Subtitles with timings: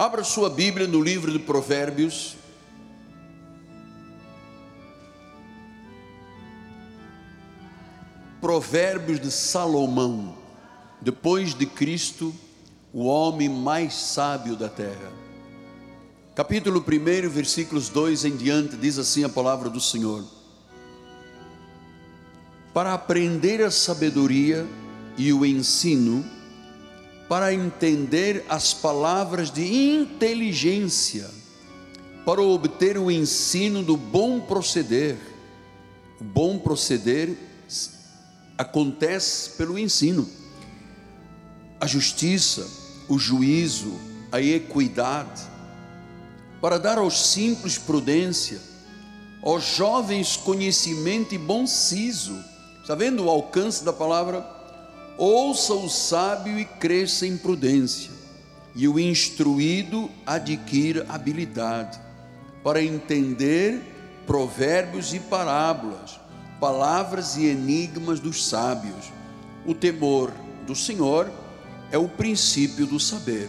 [0.00, 2.34] Abra sua Bíblia no livro de Provérbios.
[8.40, 10.38] Provérbios de Salomão,
[11.02, 12.34] depois de Cristo,
[12.94, 15.12] o homem mais sábio da terra.
[16.34, 20.24] Capítulo 1, versículos 2 em diante, diz assim a palavra do Senhor:
[22.72, 24.66] Para aprender a sabedoria
[25.18, 26.24] e o ensino,
[27.30, 31.30] para entender as palavras de inteligência,
[32.26, 35.16] para obter o ensino do bom proceder.
[36.20, 37.36] O bom proceder
[38.58, 40.28] acontece pelo ensino.
[41.80, 42.68] A justiça,
[43.08, 43.94] o juízo,
[44.32, 45.42] a equidade,
[46.60, 48.60] para dar aos simples prudência,
[49.40, 52.36] aos jovens conhecimento e bom siso.
[52.82, 54.59] Está vendo o alcance da palavra?
[55.22, 58.10] Ouça o sábio e cresça em prudência,
[58.74, 62.00] e o instruído adquira habilidade
[62.64, 63.82] para entender
[64.26, 66.18] provérbios e parábolas,
[66.58, 69.12] palavras e enigmas dos sábios.
[69.66, 70.32] O temor
[70.66, 71.30] do Senhor
[71.92, 73.48] é o princípio do saber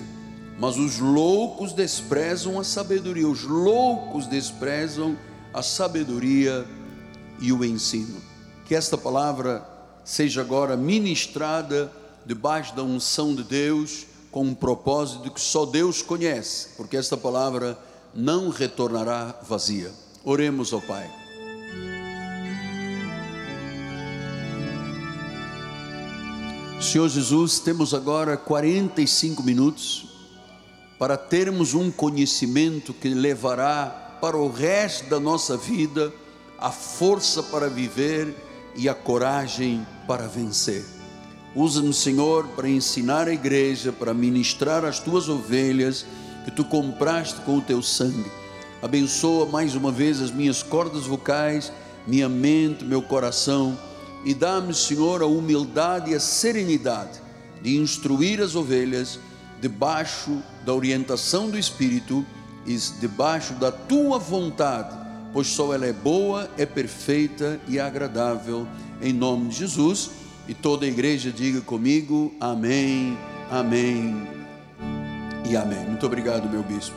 [0.62, 5.18] mas os loucos desprezam a sabedoria, os loucos desprezam
[5.52, 6.68] a sabedoria
[7.40, 8.22] e o ensino.
[8.66, 9.68] Que esta palavra
[10.04, 11.92] seja agora ministrada
[12.26, 17.78] debaixo da unção de Deus, com um propósito que só Deus conhece, porque esta palavra
[18.14, 19.92] não retornará vazia.
[20.24, 21.10] Oremos ao Pai.
[26.82, 30.08] Senhor Jesus, temos agora 45 minutos
[30.98, 36.12] para termos um conhecimento que levará para o resto da nossa vida
[36.58, 38.36] a força para viver
[38.76, 40.86] e a coragem para vencer.
[41.56, 46.06] Usa-me, Senhor, para ensinar a igreja, para ministrar as tuas ovelhas
[46.46, 48.32] que tu compraste com o teu sangue.
[48.82, 51.72] Abençoa mais uma vez as minhas cordas vocais,
[52.08, 53.78] minha mente, meu coração
[54.24, 57.20] e dá-me, Senhor, a humildade e a serenidade
[57.62, 59.20] de instruir as ovelhas
[59.60, 62.26] debaixo da orientação do Espírito
[62.66, 64.96] e debaixo da tua vontade,
[65.34, 68.68] pois só ela é boa, é perfeita e agradável,
[69.02, 70.12] em nome de Jesus.
[70.48, 73.18] E toda a igreja diga comigo: Amém,
[73.50, 74.28] Amém
[75.50, 75.86] e Amém.
[75.86, 76.96] Muito obrigado, meu bispo.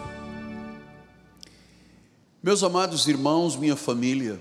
[2.43, 4.41] Meus amados irmãos, minha família,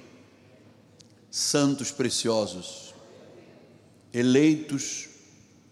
[1.31, 2.93] santos preciosos,
[4.13, 5.07] eleitos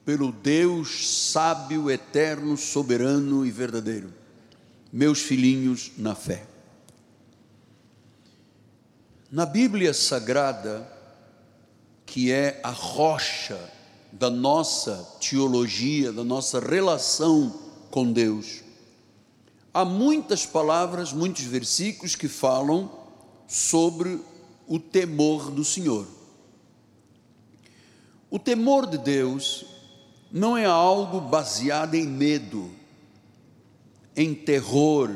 [0.06, 4.14] pelo Deus sábio, eterno, soberano e verdadeiro,
[4.92, 6.51] meus filhinhos na fé.
[9.32, 10.86] Na Bíblia Sagrada,
[12.06, 13.58] que é a rocha
[14.12, 17.58] da nossa teologia, da nossa relação
[17.90, 18.62] com Deus,
[19.74, 22.92] há muitas palavras, muitos versículos que falam
[23.48, 24.20] sobre
[24.68, 26.06] o temor do Senhor.
[28.30, 29.66] O temor de Deus
[30.30, 32.70] não é algo baseado em medo,
[34.14, 35.10] em terror,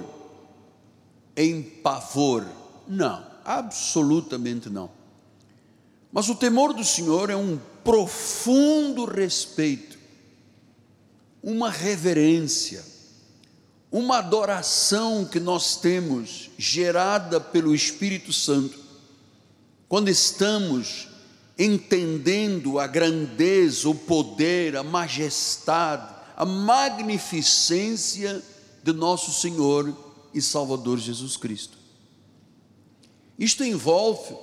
[1.36, 2.48] em pavor.
[2.88, 4.90] Não, absolutamente não.
[6.12, 9.98] Mas o temor do Senhor é um profundo respeito,
[11.44, 12.84] uma reverência,
[13.92, 18.80] uma adoração que nós temos gerada pelo Espírito Santo,
[19.88, 21.10] quando estamos
[21.58, 28.42] entendendo a grandeza, o poder, a majestade, a magnificência
[28.84, 29.96] de nosso Senhor
[30.34, 31.85] e Salvador Jesus Cristo.
[33.38, 34.36] Isto envolve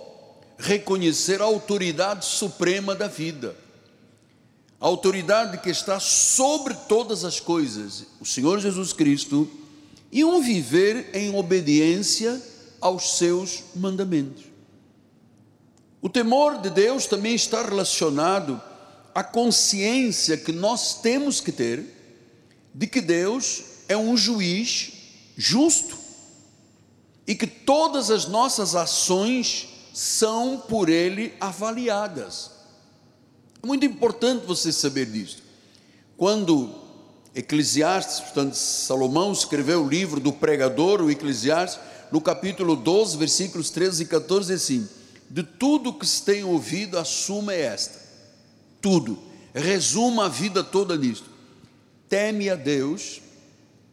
[0.59, 3.57] reconhecer a autoridade suprema da vida,
[4.81, 9.49] a autoridade que está sobre todas as coisas, o Senhor Jesus Cristo,
[10.11, 12.41] e um viver em obediência
[12.81, 14.45] aos seus mandamentos.
[16.03, 18.61] O temor de Deus também está relacionado
[19.15, 21.85] à consciência que nós temos que ter
[22.75, 24.93] de que Deus é um juiz
[25.37, 26.02] justo
[27.27, 32.51] e que todas as nossas ações são por Ele avaliadas.
[33.63, 35.43] É muito importante você saber disso.
[36.17, 36.75] Quando
[37.35, 41.81] Eclesiastes, portanto, Salomão escreveu o livro do pregador, o Eclesiastes,
[42.11, 44.89] no capítulo 12, versículos 13 e 14, assim
[45.33, 47.99] de tudo que se tem ouvido, a suma é esta:
[48.83, 49.19] tudo.
[49.55, 51.31] Resuma a vida toda nisto.
[52.07, 53.23] Teme a Deus,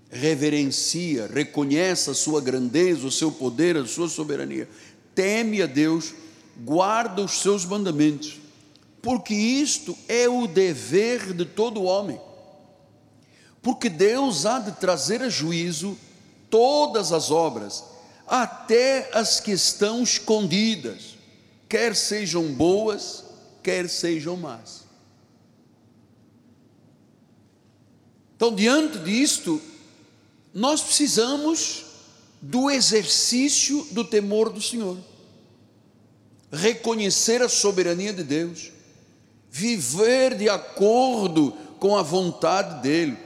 [0.09, 4.67] reverencia, reconhece a sua grandeza, o seu poder, a sua soberania.
[5.13, 6.13] Teme a Deus,
[6.57, 8.39] guarda os seus mandamentos,
[9.01, 12.19] porque isto é o dever de todo homem.
[13.61, 15.97] porque Deus há de trazer a juízo
[16.49, 17.83] todas as obras,
[18.25, 21.17] até as que estão escondidas,
[21.67, 23.23] quer sejam boas,
[23.61, 24.85] quer sejam más.
[28.35, 29.61] Então, diante disto,
[30.53, 31.85] nós precisamos
[32.41, 34.97] do exercício do temor do Senhor,
[36.51, 38.71] reconhecer a soberania de Deus,
[39.49, 43.17] viver de acordo com a vontade dEle.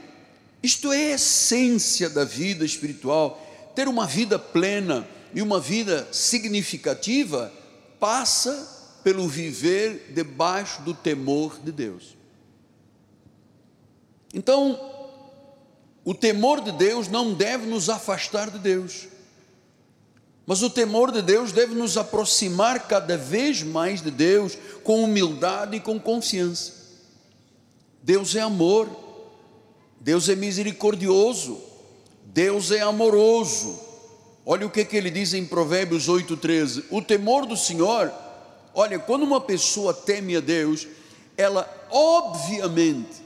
[0.62, 3.40] Isto é a essência da vida espiritual.
[3.74, 7.52] Ter uma vida plena e uma vida significativa
[8.00, 12.16] passa pelo viver debaixo do temor de Deus.
[14.32, 14.93] Então,
[16.04, 19.08] o temor de Deus não deve nos afastar de Deus,
[20.46, 25.76] mas o temor de Deus deve nos aproximar cada vez mais de Deus, com humildade
[25.76, 26.72] e com confiança.
[28.02, 28.86] Deus é amor,
[29.98, 31.58] Deus é misericordioso,
[32.26, 33.78] Deus é amoroso.
[34.44, 38.12] Olha o que, que ele diz em Provérbios 8,13: o temor do Senhor,
[38.74, 40.86] olha, quando uma pessoa teme a Deus,
[41.38, 43.24] ela obviamente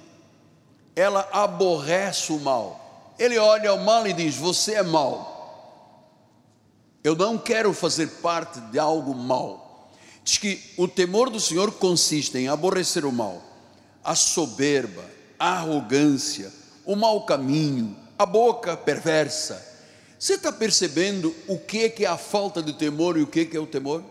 [0.98, 3.14] ela aborrece o mal.
[3.18, 5.36] Ele olha o mal e diz: Você é mal.
[7.04, 9.88] Eu não quero fazer parte de algo mal.
[10.24, 13.40] Diz que o temor do Senhor consiste em aborrecer o mal,
[14.02, 15.04] a soberba,
[15.38, 16.52] a arrogância,
[16.84, 19.66] o mau caminho, a boca perversa.
[20.18, 23.66] Você está percebendo o que é a falta de temor e o que é o
[23.66, 24.02] temor?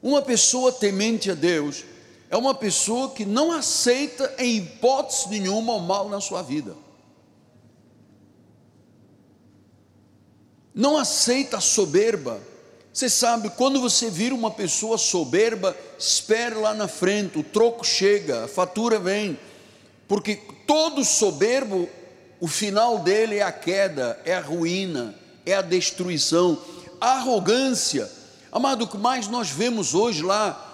[0.00, 1.84] Uma pessoa temente a Deus,
[2.30, 6.76] é uma pessoa que não aceita em hipótese nenhuma o mal na sua vida.
[10.72, 12.40] Não aceita a soberba.
[12.92, 18.44] Você sabe, quando você vira uma pessoa soberba, espere lá na frente, o troco chega,
[18.44, 19.36] a fatura vem.
[20.06, 20.36] Porque
[20.68, 21.88] todo soberbo,
[22.38, 26.56] o final dele é a queda, é a ruína, é a destruição,
[27.00, 28.08] a arrogância.
[28.52, 30.68] Amado, o que mais nós vemos hoje lá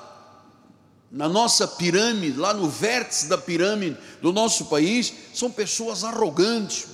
[1.17, 6.89] na nossa pirâmide, lá no vértice da pirâmide do nosso país, são pessoas arrogantes,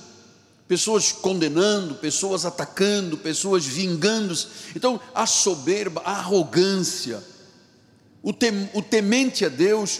[0.65, 4.47] pessoas condenando, pessoas atacando, pessoas vingando-se.
[4.73, 7.21] Então, a soberba, a arrogância,
[8.21, 9.99] o, tem, o temente a Deus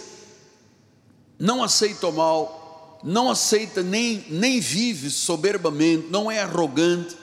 [1.38, 7.14] não aceita o mal, não aceita nem, nem vive soberbamente, não é arrogante.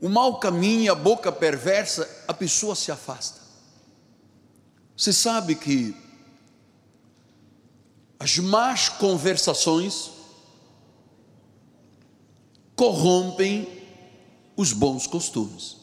[0.00, 3.39] O mau caminho, a boca perversa, a pessoa se afasta.
[5.00, 5.96] Você sabe que
[8.18, 10.10] as más conversações
[12.76, 13.66] corrompem
[14.54, 15.78] os bons costumes.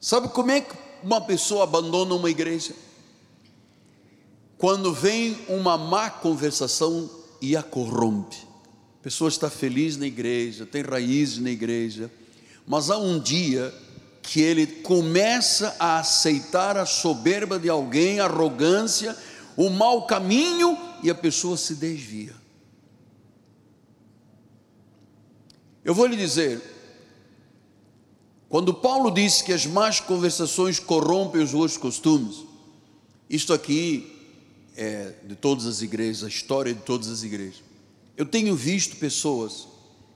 [0.00, 2.72] Sabe como é que uma pessoa abandona uma igreja?
[4.56, 8.46] Quando vem uma má conversação e a corrompe.
[9.00, 12.08] A pessoa está feliz na igreja, tem raízes na igreja,
[12.64, 13.74] mas há um dia
[14.22, 19.16] que ele começa a aceitar a soberba de alguém, a arrogância,
[19.56, 22.34] o mau caminho e a pessoa se desvia.
[25.84, 26.62] Eu vou lhe dizer,
[28.48, 32.44] quando Paulo disse que as más conversações corrompem os bons costumes,
[33.28, 34.08] isto aqui
[34.76, 37.62] é de todas as igrejas, a história de todas as igrejas.
[38.16, 39.66] Eu tenho visto pessoas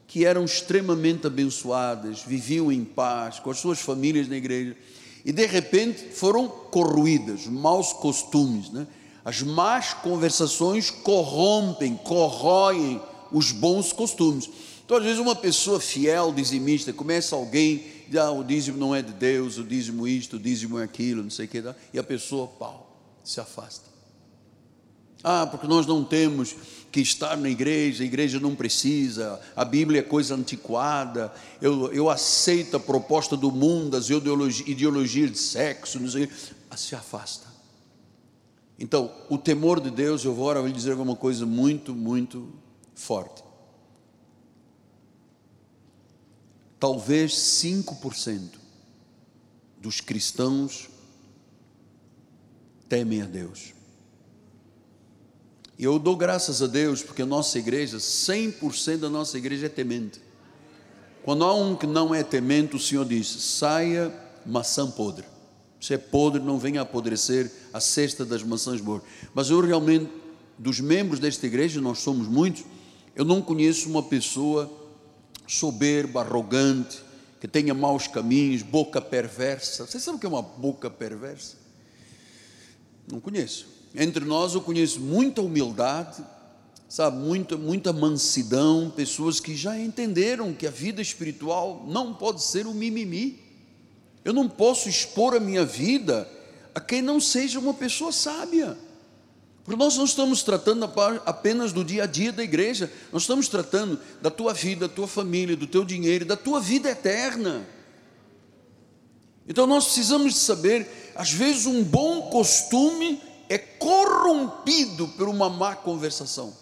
[0.06, 4.76] que eram extremamente abençoadas, viviam em paz com as suas famílias na igreja,
[5.24, 8.86] e de repente foram corroídas, maus costumes, né?
[9.24, 14.48] As más conversações corrompem, corroem os bons costumes.
[14.84, 19.02] Então, às vezes, uma pessoa fiel, dizimista, começa alguém, diz, ah, o dízimo não é
[19.02, 21.60] de Deus, o dízimo isto, o dízimo é aquilo, não sei o que,
[21.92, 23.90] e a pessoa, pau, se afasta.
[25.24, 26.54] Ah, porque nós não temos
[26.96, 32.08] que estar na igreja, a igreja não precisa, a Bíblia é coisa antiquada, eu, eu
[32.08, 36.26] aceito a proposta do mundo, as ideologias, ideologias de sexo, não sei,
[36.74, 37.46] se afasta.
[38.78, 42.50] Então, o temor de Deus, eu vou agora lhe dizer alguma coisa muito, muito
[42.94, 43.44] forte.
[46.80, 48.52] Talvez 5%
[49.78, 50.88] dos cristãos
[52.88, 53.74] temem a Deus.
[55.78, 59.68] E eu dou graças a Deus porque a nossa igreja, 100% da nossa igreja é
[59.68, 60.20] temente.
[61.22, 64.14] Quando há um que não é temente, o Senhor diz: saia
[64.44, 65.24] maçã podre.
[65.80, 69.02] Se é podre, não venha apodrecer a cesta das maçãs boas.
[69.34, 70.10] Mas eu realmente,
[70.58, 72.64] dos membros desta igreja, nós somos muitos,
[73.14, 74.72] eu não conheço uma pessoa
[75.46, 76.98] soberba, arrogante,
[77.40, 79.86] que tenha maus caminhos, boca perversa.
[79.86, 81.56] Você sabe o que é uma boca perversa?
[83.10, 83.75] Não conheço.
[83.96, 86.22] Entre nós eu conheço muita humildade,
[86.86, 92.66] sabe, muita, muita mansidão, pessoas que já entenderam que a vida espiritual não pode ser
[92.66, 93.40] um mimimi.
[94.22, 96.28] Eu não posso expor a minha vida
[96.74, 98.76] a quem não seja uma pessoa sábia.
[99.64, 100.84] Porque nós não estamos tratando
[101.24, 105.08] apenas do dia a dia da igreja, nós estamos tratando da tua vida, da tua
[105.08, 107.66] família, do teu dinheiro, da tua vida eterna.
[109.48, 116.52] Então nós precisamos saber, às vezes um bom costume é corrompido por uma má conversação.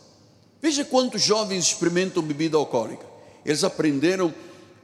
[0.61, 3.05] Veja quantos jovens experimentam bebida alcoólica.
[3.45, 4.33] Eles aprenderam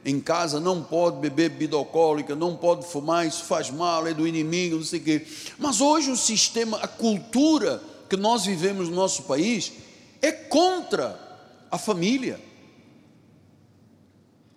[0.03, 4.27] em casa, não pode beber bebida alcoólica, não pode fumar, isso faz mal, é do
[4.27, 5.27] inimigo, não sei o quê.
[5.57, 9.71] Mas hoje o sistema, a cultura que nós vivemos no nosso país
[10.21, 11.19] é contra
[11.69, 12.39] a família.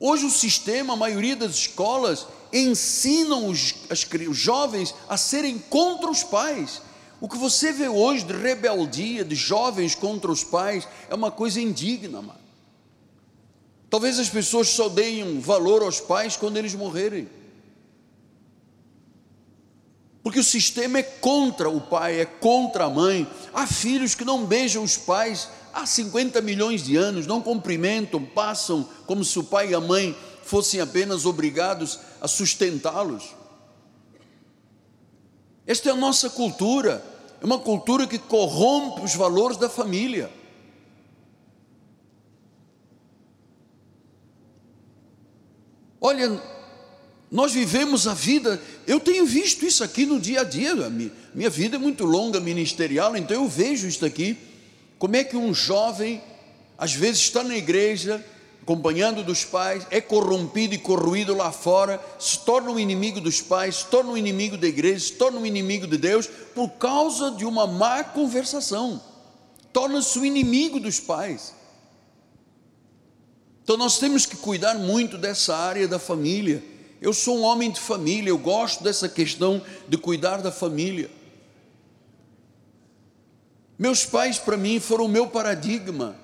[0.01, 6.11] Hoje o sistema, a maioria das escolas, ensinam os, as, os jovens a serem contra
[6.11, 6.83] os pais.
[7.25, 11.59] O que você vê hoje de rebeldia, de jovens contra os pais, é uma coisa
[11.59, 12.39] indigna, mano.
[13.89, 17.27] Talvez as pessoas só deem valor aos pais quando eles morrerem.
[20.23, 23.27] Porque o sistema é contra o pai, é contra a mãe.
[23.55, 28.87] Há filhos que não beijam os pais há 50 milhões de anos, não cumprimentam, passam
[29.07, 33.35] como se o pai e a mãe fossem apenas obrigados a sustentá-los.
[35.67, 37.14] Esta é a nossa cultura,
[37.45, 40.31] é uma cultura que corrompe os valores da família.
[46.01, 46.41] Olha,
[47.31, 50.75] nós vivemos a vida, eu tenho visto isso aqui no dia a dia,
[51.35, 54.39] minha vida é muito longa ministerial, então eu vejo isso aqui.
[54.99, 56.23] Como é que um jovem,
[56.79, 58.25] às vezes, está na igreja,
[58.65, 63.77] acompanhando dos pais, é corrompido e corroído lá fora, se torna um inimigo dos pais,
[63.77, 67.45] se torna um inimigo da igreja, se torna um inimigo de Deus, por causa de
[67.45, 69.01] uma má conversação,
[69.73, 71.55] torna-se um inimigo dos pais.
[73.63, 77.79] Então nós temos que cuidar muito dessa área da família eu sou um homem de
[77.79, 81.11] família, eu gosto dessa questão de cuidar da família.
[83.79, 86.17] Meus pais, para mim, foram o meu paradigma.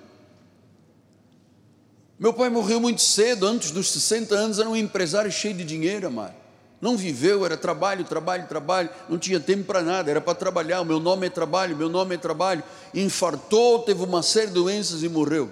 [2.21, 6.07] Meu pai morreu muito cedo, antes dos 60 anos, era um empresário cheio de dinheiro,
[6.07, 6.35] amado.
[6.79, 10.83] Não viveu, era trabalho, trabalho, trabalho, não tinha tempo para nada, era para trabalhar.
[10.83, 12.62] O meu nome é trabalho, meu nome é trabalho.
[12.95, 15.49] Infartou, teve uma série de doenças e morreu.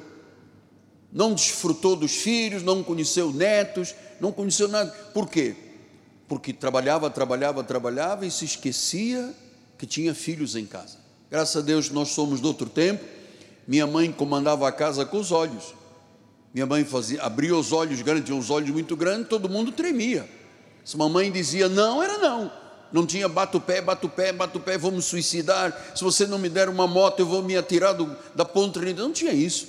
[1.10, 4.90] Não desfrutou dos filhos, não conheceu netos, não conheceu nada.
[5.14, 5.56] Por quê?
[6.28, 9.34] Porque trabalhava, trabalhava, trabalhava e se esquecia
[9.78, 10.98] que tinha filhos em casa.
[11.30, 13.02] Graças a Deus nós somos de outro tempo.
[13.66, 15.77] Minha mãe comandava a casa com os olhos.
[16.52, 20.28] Minha mãe fazia, abria os olhos grandes, tinha uns olhos muito grandes, todo mundo tremia.
[20.84, 22.50] Se mamãe dizia não, era não.
[22.90, 25.92] Não tinha bato pé, bato pé, bato pé, vou me suicidar.
[25.94, 28.80] Se você não me der uma moto, eu vou me atirar do, da ponta.
[28.80, 29.66] Não tinha isso.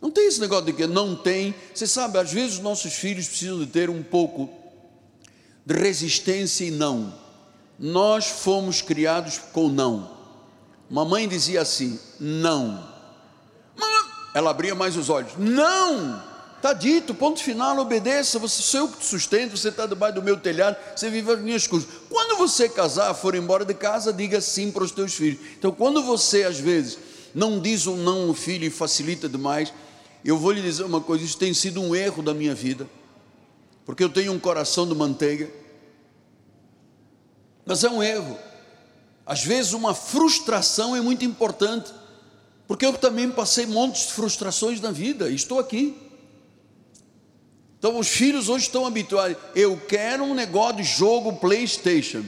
[0.00, 1.54] Não tem esse negócio de que não tem.
[1.74, 4.48] Você sabe, às vezes os nossos filhos precisam de ter um pouco
[5.66, 7.12] de resistência e não.
[7.78, 10.10] Nós fomos criados com não.
[10.88, 12.88] Mamãe dizia assim: não.
[14.38, 16.22] Ela abria mais os olhos: não.
[16.56, 18.38] Está dito, ponto final, obedeça.
[18.38, 21.40] Você sou eu que te sustento, você está debaixo do meu telhado, você vive as
[21.40, 21.88] minhas coisas.
[22.08, 25.40] Quando você casar, for embora de casa, diga sim para os teus filhos.
[25.56, 26.98] Então, quando você às vezes
[27.34, 29.72] não diz um não ao filho e facilita demais,
[30.24, 32.88] eu vou lhe dizer uma coisa: isso tem sido um erro da minha vida,
[33.84, 35.50] porque eu tenho um coração de manteiga,
[37.66, 38.38] mas é um erro.
[39.26, 41.92] Às vezes, uma frustração é muito importante,
[42.68, 45.96] porque eu também passei montes de frustrações na vida, estou aqui.
[47.78, 49.36] Então, os filhos hoje estão habituados.
[49.54, 52.24] Eu quero um negócio de jogo PlayStation.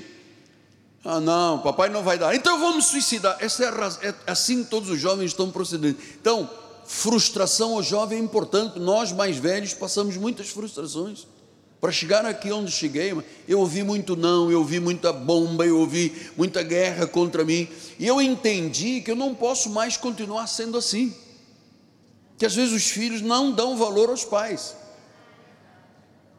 [1.05, 2.35] Ah, não, papai não vai dar.
[2.35, 3.37] Então me suicidar.
[3.41, 5.99] Essa é, a, é assim que todos os jovens estão procedendo.
[6.21, 6.49] Então,
[6.87, 8.79] frustração ao jovem é importante.
[8.79, 11.27] Nós mais velhos passamos muitas frustrações.
[11.81, 13.17] Para chegar aqui onde cheguei,
[13.49, 17.67] eu ouvi muito não, eu ouvi muita bomba, eu ouvi muita guerra contra mim,
[17.99, 21.15] e eu entendi que eu não posso mais continuar sendo assim.
[22.37, 24.77] Que às vezes os filhos não dão valor aos pais.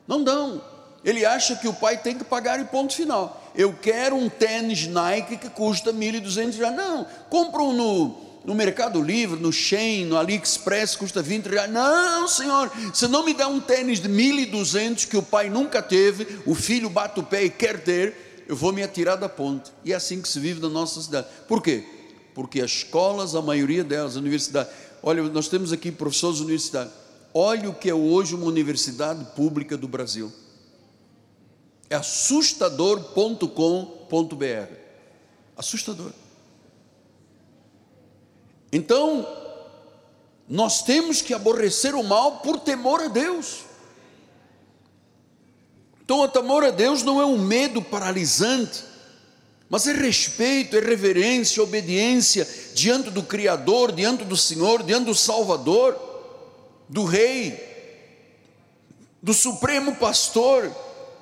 [0.08, 0.64] Não dão.
[1.04, 3.52] Ele acha que o pai tem que pagar e ponto final.
[3.56, 6.76] Eu quero um tênis Nike que custa 1.200 reais.
[6.76, 11.72] Não, compra um no no Mercado Livre, no Shein, no AliExpress, custa 20 reais.
[11.72, 16.40] Não, senhor, se não me dá um tênis de 1.200 que o pai nunca teve,
[16.46, 19.72] o filho bate o pé e quer ter, eu vou me atirar da ponte.
[19.86, 21.28] E é assim que se vive na nossa cidade.
[21.48, 21.84] Por quê?
[22.34, 24.70] Porque as escolas, a maioria delas, a universidade,
[25.04, 26.90] olha, nós temos aqui professores de universidade.
[27.34, 30.32] Olha o que é hoje uma universidade pública do Brasil.
[31.90, 34.74] É assustador.com.br.
[35.56, 36.12] Assustador.
[38.72, 39.28] Então,
[40.52, 43.60] Nós temos que aborrecer o mal por temor a Deus.
[46.04, 48.84] Então, o temor a Deus não é um medo paralisante,
[49.70, 55.98] mas é respeito, é reverência, obediência diante do Criador, diante do Senhor, diante do Salvador,
[56.90, 57.58] do Rei,
[59.22, 60.70] do Supremo Pastor.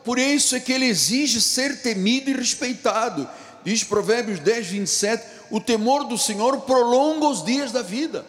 [0.03, 3.29] Por isso é que ele exige ser temido e respeitado.
[3.63, 8.25] Diz Provérbios 10, 27: o temor do Senhor prolonga os dias da vida.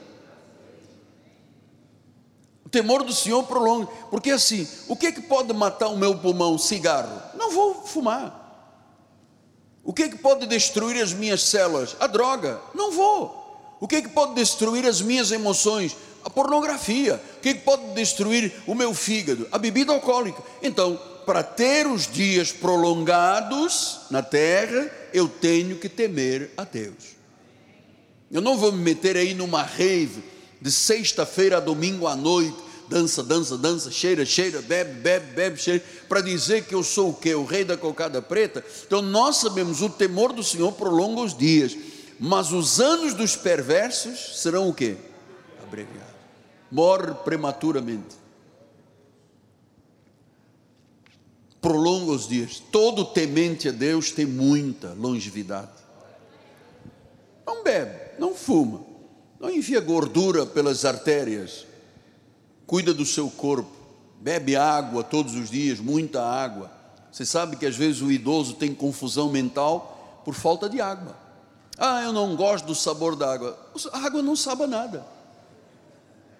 [2.65, 6.17] O temor do Senhor prolonga, porque assim, o que é que pode matar o meu
[6.19, 6.57] pulmão?
[6.57, 7.21] Cigarro.
[7.35, 8.41] Não vou fumar.
[9.83, 11.97] O que é que pode destruir as minhas células?
[11.99, 12.61] A droga.
[12.75, 13.77] Não vou.
[13.81, 15.97] O que é que pode destruir as minhas emoções?
[16.23, 17.21] A pornografia.
[17.39, 19.49] O que é que pode destruir o meu fígado?
[19.50, 20.43] A bebida alcoólica.
[20.62, 27.14] Então, para ter os dias prolongados na terra, eu tenho que temer a Deus.
[28.32, 30.25] Eu não vou me meter aí numa rave
[30.60, 32.56] de sexta-feira a domingo à noite,
[32.88, 37.14] dança, dança, dança, cheira, cheira, bebe, bebe, bebe, cheira, para dizer que eu sou o
[37.14, 37.32] quê?
[37.32, 38.64] O rei da cocada preta.
[38.84, 41.78] Então nós sabemos, o temor do Senhor prolonga os dias,
[42.18, 44.96] mas os anos dos perversos serão o quê?
[45.62, 46.10] Abreviados.
[46.72, 48.20] Morre prematuramente.
[51.61, 52.62] Prolonga os dias.
[52.71, 55.71] Todo temente a Deus tem muita longevidade.
[57.47, 58.81] Não bebe, não fuma,
[59.38, 61.67] não envia gordura pelas artérias,
[62.67, 63.71] cuida do seu corpo,
[64.21, 66.71] bebe água todos os dias, muita água.
[67.11, 71.17] Você sabe que às vezes o idoso tem confusão mental por falta de água.
[71.76, 73.59] Ah, eu não gosto do sabor da água.
[73.93, 75.05] A água não sabe nada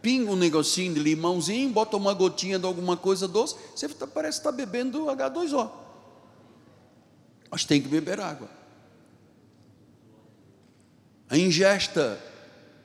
[0.01, 4.39] pinga um negocinho de limãozinho, bota uma gotinha de alguma coisa doce, você tá, parece
[4.39, 5.71] estar tá bebendo H2O.
[7.51, 8.49] Mas tem que beber água.
[11.29, 12.21] A ingesta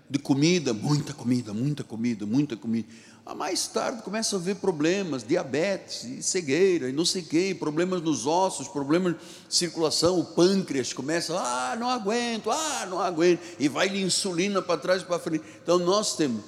[0.10, 2.88] de comida, muita comida, muita comida, muita comida.
[3.25, 7.57] A mais tarde começa a haver problemas, diabetes, e cegueira, e não sei o quê,
[7.60, 13.40] problemas nos ossos, problemas de circulação, o pâncreas começa, ah, não aguento, ah, não aguento,
[13.59, 15.44] e vai de insulina para trás e para frente.
[15.63, 16.44] Então nós temos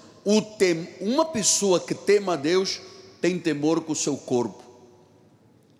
[0.58, 2.82] tem, uma pessoa que tema a Deus
[3.22, 4.62] tem temor com o seu corpo,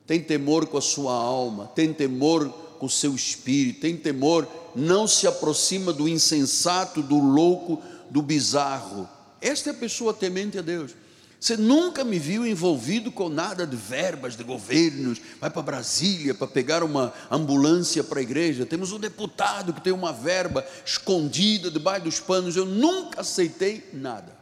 [0.06, 2.48] tem temor com a sua alma, tem temor
[2.80, 9.10] com o seu espírito, tem temor, não se aproxima do insensato, do louco, do bizarro.
[9.42, 10.96] Esta é a pessoa temente a Deus.
[11.40, 16.48] Você nunca me viu envolvido com nada de verbas de governos, vai para Brasília para
[16.48, 18.66] pegar uma ambulância para a igreja.
[18.66, 22.56] Temos um deputado que tem uma verba escondida debaixo dos panos.
[22.56, 24.37] Eu nunca aceitei nada.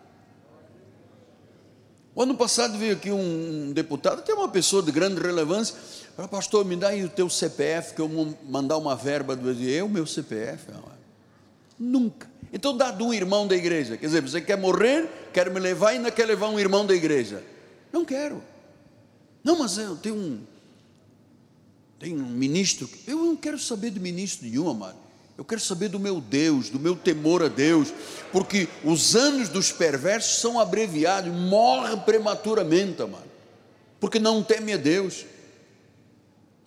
[2.15, 5.75] O ano passado veio aqui um deputado, tem uma pessoa de grande relevância,
[6.15, 9.51] falou, pastor, me dá aí o teu CPF, que eu vou mandar uma verba do
[9.51, 10.71] eu, meu CPF.
[11.77, 12.29] Nunca.
[12.53, 13.97] Então dá de um irmão da igreja.
[13.97, 16.95] Quer dizer, você quer morrer, quer me levar e ainda quer levar um irmão da
[16.95, 17.43] igreja.
[17.91, 18.41] Não quero.
[19.43, 20.39] Não, mas eu tenho um.
[21.99, 22.89] Tem um ministro.
[23.05, 25.04] Eu não quero saber de ministro nenhum, amado.
[25.37, 27.93] Eu quero saber do meu Deus, do meu temor a Deus,
[28.31, 33.29] porque os anos dos perversos são abreviados, morre prematuramente, amado,
[33.99, 35.25] porque não teme a Deus.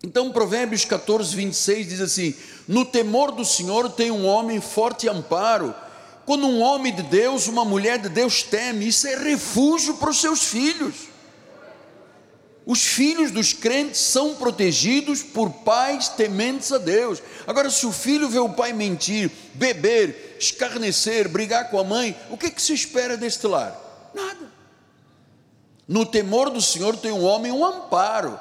[0.05, 2.35] Então, Provérbios 14, 26 diz assim:
[2.69, 5.75] No temor do Senhor tem um homem forte amparo.
[6.27, 10.21] Quando um homem de Deus, uma mulher de Deus teme, isso é refúgio para os
[10.21, 11.08] seus filhos.
[12.69, 17.23] Os filhos dos crentes são protegidos por pais tementes a Deus.
[17.47, 22.37] Agora, se o filho vê o pai mentir, beber, escarnecer, brigar com a mãe, o
[22.37, 23.75] que, é que se espera deste lar?
[24.15, 24.53] Nada.
[25.89, 28.39] No temor do Senhor tem um homem um amparo,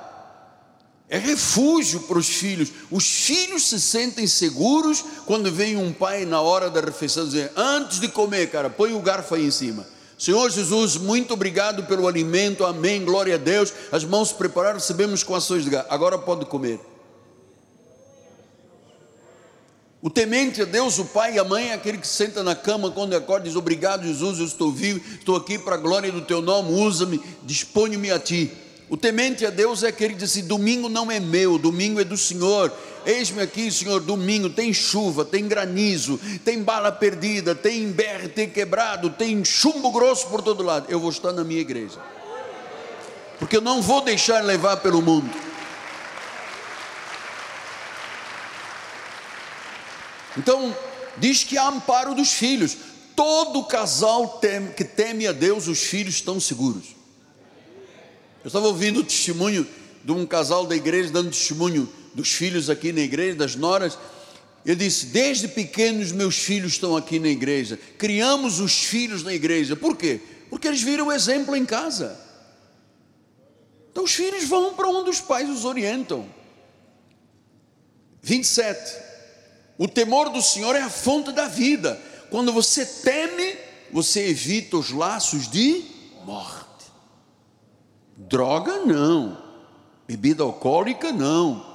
[1.07, 2.73] é refúgio para os filhos.
[2.91, 8.01] Os filhos se sentem seguros quando vem um pai na hora da refeição dizer: Antes
[8.01, 9.87] de comer, cara, põe o garfo aí em cima.
[10.17, 13.71] Senhor Jesus, muito obrigado pelo alimento, amém, glória a Deus.
[13.91, 15.87] As mãos prepararam, recebemos com ações de graça.
[15.91, 16.79] Agora pode comer.
[20.01, 22.89] O temente a Deus, o pai e a mãe, é aquele que senta na cama
[22.89, 26.21] quando acorda e diz: Obrigado, Jesus, eu estou vivo, estou aqui para a glória do
[26.21, 28.51] teu nome, usa-me, disponho-me a ti.
[28.89, 32.03] O temente a Deus é aquele que diz assim: domingo não é meu, domingo é
[32.03, 32.71] do Senhor.
[33.05, 39.09] Eis-me aqui, Senhor, domingo tem chuva, tem granizo, tem bala perdida, tem berre, tem quebrado,
[39.09, 40.87] tem chumbo grosso por todo lado.
[40.89, 41.99] Eu vou estar na minha igreja,
[43.39, 45.29] porque eu não vou deixar levar pelo mundo.
[50.37, 50.75] Então,
[51.17, 52.77] diz que há amparo dos filhos.
[53.15, 54.39] Todo casal
[54.75, 56.96] que teme a Deus, os filhos estão seguros.
[58.47, 59.67] Eu estava ouvindo o testemunho
[60.05, 63.99] de um casal da igreja, dando testemunho dos filhos aqui na igreja, das noras,
[64.65, 67.77] Ele disse: Desde pequenos meus filhos estão aqui na igreja.
[67.97, 69.75] Criamos os filhos na igreja.
[69.75, 70.21] Por quê?
[70.49, 72.17] Porque eles viram o exemplo em casa.
[73.91, 76.25] Então os filhos vão para onde os pais os orientam.
[78.21, 78.79] 27.
[79.77, 82.01] O temor do Senhor é a fonte da vida.
[82.29, 83.57] Quando você teme,
[83.91, 85.83] você evita os laços de
[86.25, 86.66] morte.
[88.29, 89.37] Droga, não.
[90.07, 91.65] Bebida alcoólica, não.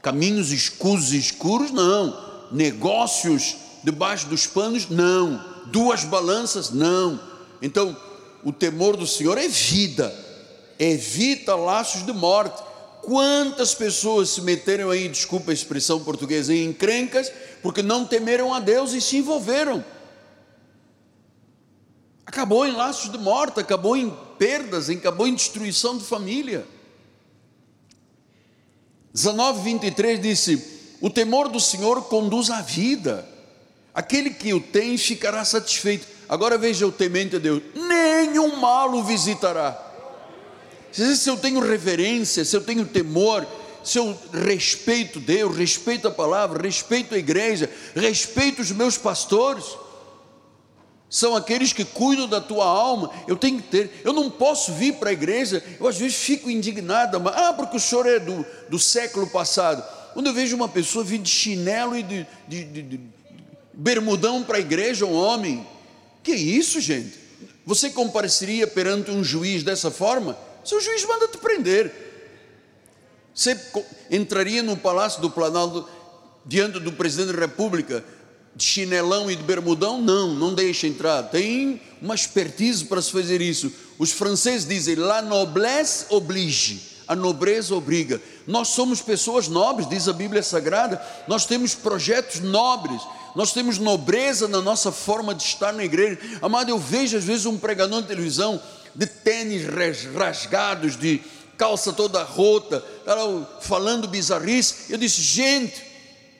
[0.00, 5.42] Caminhos escuros, escuros, não negócios debaixo dos panos, não.
[5.66, 7.18] Duas balanças, não.
[7.60, 7.96] Então,
[8.44, 10.14] o temor do Senhor é vida,
[10.78, 12.62] evita laços de morte.
[13.00, 18.60] Quantas pessoas se meteram aí, desculpa a expressão portuguesa, em encrencas, porque não temeram a
[18.60, 19.84] Deus e se envolveram.
[22.24, 26.66] Acabou em laços de morte, acabou em perdas, acabou em destruição de família.
[29.12, 33.28] 19, 23 disse: o temor do Senhor conduz à vida.
[33.92, 36.06] Aquele que o tem ficará satisfeito.
[36.28, 39.76] Agora veja o temente a Deus: nenhum mal o visitará.
[40.92, 43.44] Se eu tenho reverência, se eu tenho temor,
[43.82, 49.64] se eu respeito Deus, respeito a palavra, respeito a igreja, respeito os meus pastores,
[51.12, 53.10] são aqueles que cuidam da tua alma.
[53.28, 56.50] Eu tenho que ter, eu não posso vir para a igreja, eu às vezes fico
[56.50, 59.84] indignado, mas, ah, porque o senhor é do, do século passado.
[60.14, 63.00] Quando eu vejo uma pessoa vir de chinelo e de, de, de, de
[63.74, 65.66] bermudão para a igreja, um homem,
[66.22, 67.20] que isso, gente?
[67.66, 70.34] Você compareceria perante um juiz dessa forma?
[70.64, 71.92] Seu juiz manda te prender.
[73.34, 73.54] Você
[74.10, 75.86] entraria no palácio do Planalto
[76.46, 78.02] diante do presidente da República
[78.54, 80.00] de chinelão e de bermudão?
[80.00, 81.22] Não, não deixa entrar.
[81.24, 83.72] Tem uma expertise para se fazer isso.
[83.98, 88.20] Os franceses dizem la noblesse oblige a nobreza obriga.
[88.46, 93.02] Nós somos pessoas nobres, diz a Bíblia Sagrada, nós temos projetos nobres,
[93.34, 96.18] nós temos nobreza na nossa forma de estar na igreja.
[96.40, 98.60] Amado, eu vejo às vezes um pregador na televisão
[98.94, 99.62] de tênis
[100.14, 101.20] rasgados, de
[101.56, 102.84] calça toda rota,
[103.60, 104.90] falando bizarrice.
[104.90, 105.91] Eu disse, gente,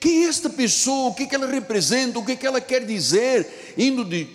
[0.03, 1.11] quem é esta pessoa?
[1.11, 2.19] O que, que ela representa?
[2.19, 3.73] O que, que ela quer dizer?
[3.77, 4.27] Indo de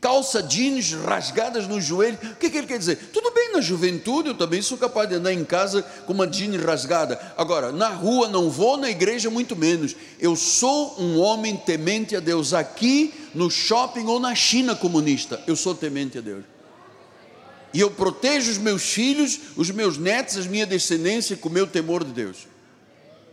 [0.00, 2.18] calça jeans rasgadas no joelho.
[2.32, 2.96] O que, que ele quer dizer?
[3.12, 6.60] Tudo bem, na juventude eu também sou capaz de andar em casa com uma jeans
[6.60, 7.16] rasgada.
[7.36, 9.94] Agora, na rua não vou, na igreja muito menos.
[10.18, 12.52] Eu sou um homem temente a Deus.
[12.52, 16.42] Aqui no shopping ou na China comunista, eu sou temente a Deus.
[17.72, 21.68] E eu protejo os meus filhos, os meus netos, a minha descendência com o meu
[21.68, 22.47] temor de Deus.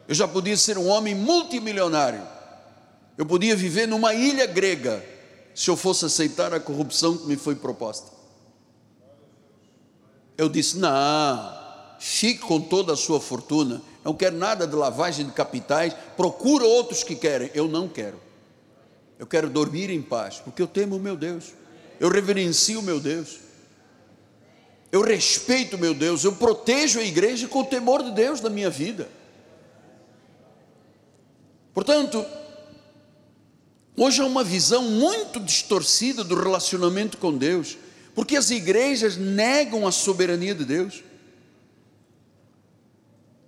[0.07, 2.21] Eu já podia ser um homem multimilionário.
[3.17, 5.03] Eu podia viver numa ilha grega
[5.53, 8.11] se eu fosse aceitar a corrupção que me foi proposta.
[10.37, 11.53] Eu disse: não,
[11.99, 17.03] fique com toda a sua fortuna, não quero nada de lavagem de capitais, procura outros
[17.03, 17.49] que querem.
[17.53, 18.19] Eu não quero.
[19.17, 21.53] Eu quero dormir em paz, porque eu temo o meu Deus,
[22.01, 23.39] eu reverencio o meu Deus,
[24.91, 28.49] eu respeito o meu Deus, eu protejo a igreja com o temor de Deus na
[28.49, 29.09] minha vida.
[31.75, 32.25] Portanto,
[33.97, 37.77] Hoje há uma visão muito distorcida do relacionamento com Deus,
[38.13, 41.01] porque as igrejas negam a soberania de Deus.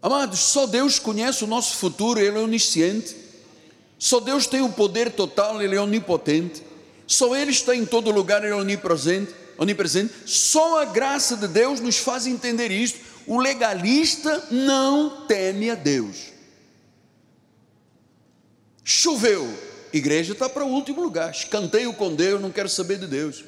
[0.01, 3.13] Amados, só Deus conhece o nosso futuro, Ele é onisciente.
[3.99, 6.63] Só Deus tem o poder total, Ele é onipotente.
[7.05, 9.33] Só Ele está em todo lugar, Ele é onipresente.
[9.57, 10.13] onipresente.
[10.25, 12.99] Só a graça de Deus nos faz entender isto.
[13.25, 16.36] O legalista não teme a Deus.
[18.89, 19.53] Choveu,
[19.91, 21.31] Igreja está para o último lugar.
[21.31, 23.43] Escanteio com Deus, não quero saber de Deus.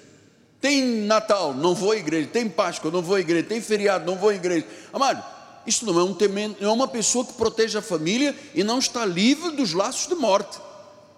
[0.59, 2.27] Tem Natal, não vou à igreja.
[2.27, 3.47] Tem Páscoa, não vou à igreja.
[3.47, 4.67] Tem feriado, não vou à igreja.
[4.91, 5.23] Amado,
[5.65, 8.79] isso não é um temendo, não é uma pessoa que protege a família e não
[8.79, 10.59] está livre dos laços de morte.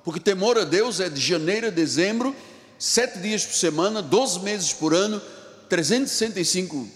[0.03, 2.35] Porque temor a Deus é de janeiro a dezembro,
[2.77, 5.19] sete dias por semana, doze meses por ano,
[5.67, 6.87] 365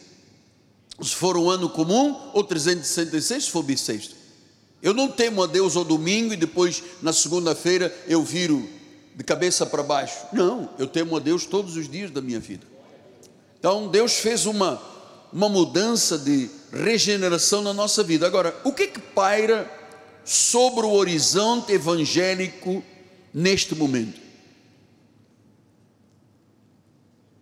[1.02, 4.15] se for um ano comum, ou 366 se for bissexto.
[4.86, 8.70] Eu não temo a Deus ao domingo e depois na segunda-feira eu viro
[9.16, 10.28] de cabeça para baixo.
[10.32, 12.68] Não, eu temo a Deus todos os dias da minha vida.
[13.58, 14.80] Então Deus fez uma,
[15.34, 18.28] uma mudança de regeneração na nossa vida.
[18.28, 19.68] Agora, o que que paira
[20.24, 22.84] sobre o horizonte evangélico
[23.34, 24.22] neste momento?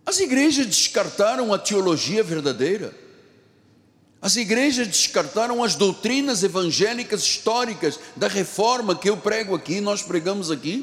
[0.06, 3.03] As igrejas descartaram a teologia verdadeira.
[4.24, 10.50] As igrejas descartaram as doutrinas evangélicas históricas da reforma que eu prego aqui, nós pregamos
[10.50, 10.82] aqui.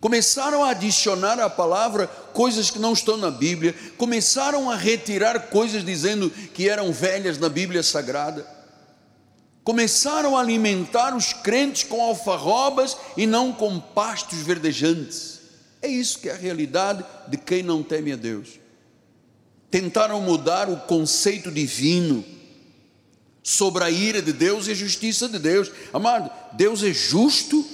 [0.00, 5.84] Começaram a adicionar à palavra coisas que não estão na Bíblia, começaram a retirar coisas
[5.84, 8.46] dizendo que eram velhas na Bíblia Sagrada.
[9.62, 15.40] Começaram a alimentar os crentes com alfarrobas e não com pastos verdejantes.
[15.82, 18.48] É isso que é a realidade de quem não teme a Deus.
[19.70, 22.31] Tentaram mudar o conceito divino
[23.42, 25.70] sobre a ira de Deus e a justiça de Deus.
[25.92, 27.64] Amado, Deus é justo,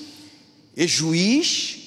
[0.77, 1.79] é juiz,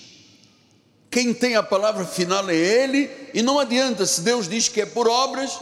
[1.11, 4.85] quem tem a palavra final é Ele, e não adianta se Deus diz que é
[4.85, 5.59] por obras,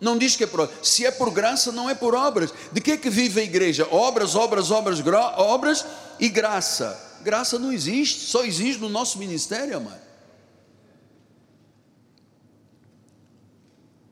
[0.00, 0.76] não diz que é por obras.
[0.82, 2.52] Se é por graça, não é por obras.
[2.72, 3.86] De que é que vive a igreja?
[3.90, 5.00] Obras, obras, obras,
[5.36, 5.86] obras
[6.18, 7.00] e graça.
[7.22, 10.02] Graça não existe, só existe no nosso ministério, amado.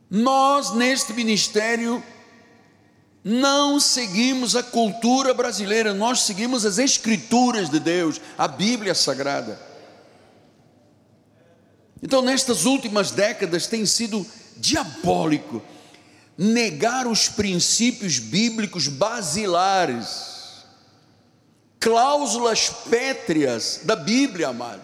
[0.08, 2.02] Nós, neste ministério,
[3.24, 9.60] não seguimos a cultura brasileira, nós seguimos as Escrituras de Deus, a Bíblia Sagrada.
[12.02, 15.62] Então, nestas últimas décadas, tem sido diabólico
[16.36, 20.64] negar os princípios bíblicos basilares,
[21.78, 24.82] cláusulas pétreas da Bíblia, amado.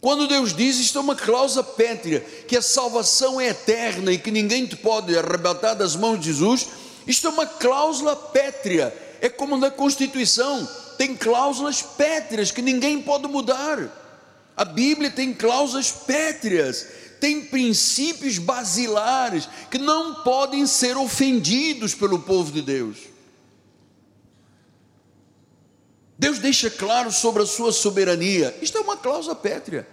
[0.00, 4.32] Quando Deus diz, isto é uma cláusula pétrea, que a salvação é eterna e que
[4.32, 6.66] ninguém te pode arrebatar das mãos de Jesus,
[7.06, 13.26] isto é uma cláusula pétrea, é como na Constituição, tem cláusulas pétreas que ninguém pode
[13.26, 14.00] mudar.
[14.56, 16.86] A Bíblia tem cláusulas pétreas,
[17.20, 22.98] tem princípios basilares que não podem ser ofendidos pelo povo de Deus.
[26.18, 28.56] Deus deixa claro sobre a sua soberania.
[28.62, 29.88] Isto é uma cláusula pétrea.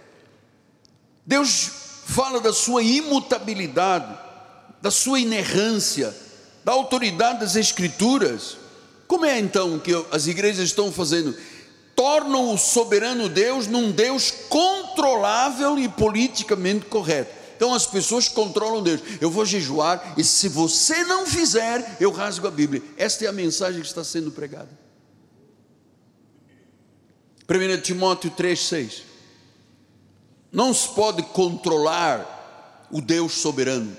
[1.26, 1.70] Deus
[2.06, 4.16] fala da sua imutabilidade,
[4.80, 6.14] da sua inerrância,
[6.64, 8.56] da autoridade das Escrituras.
[9.06, 11.36] Como é então que as igrejas estão fazendo?
[12.00, 17.30] tornam o soberano Deus num Deus controlável e politicamente correto.
[17.54, 19.02] Então as pessoas controlam Deus.
[19.20, 22.82] Eu vou jejuar e se você não fizer, eu rasgo a Bíblia.
[22.96, 24.70] Esta é a mensagem que está sendo pregada.
[27.46, 29.02] 1 Timóteo 3,6
[30.50, 33.94] Não se pode controlar o Deus soberano.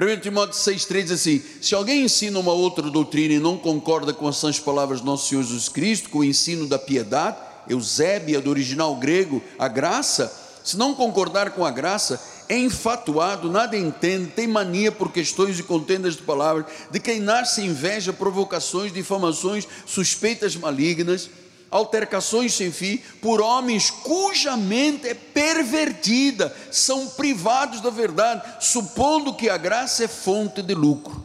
[0.00, 4.26] 1 Timóteo 6,3 diz assim: Se alguém ensina uma outra doutrina e não concorda com
[4.26, 7.36] as sãs palavras do nosso Senhor Jesus Cristo, com o ensino da piedade,
[7.68, 10.34] Eusébia, do original grego, a graça,
[10.64, 15.62] se não concordar com a graça, é enfatuado, nada entende, tem mania por questões e
[15.62, 21.28] contendas de palavras, de quem nasce inveja, provocações, difamações, suspeitas malignas
[21.70, 29.48] altercações sem fim por homens cuja mente é pervertida, são privados da verdade, supondo que
[29.48, 31.24] a graça é fonte de lucro.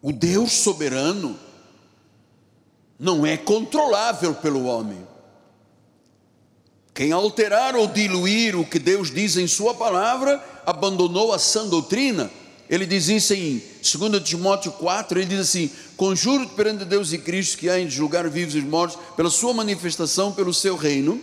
[0.00, 1.38] O Deus soberano
[2.98, 5.06] não é controlável pelo homem.
[6.94, 12.30] Quem alterar ou diluir o que Deus diz em Sua palavra, abandonou a sã doutrina
[12.68, 17.58] ele diz isso em 2 Timóteo 4, ele diz assim: Conjuro-te perante Deus e Cristo
[17.58, 21.20] que há em julgar vivos e mortos, pela sua manifestação, pelo seu reino.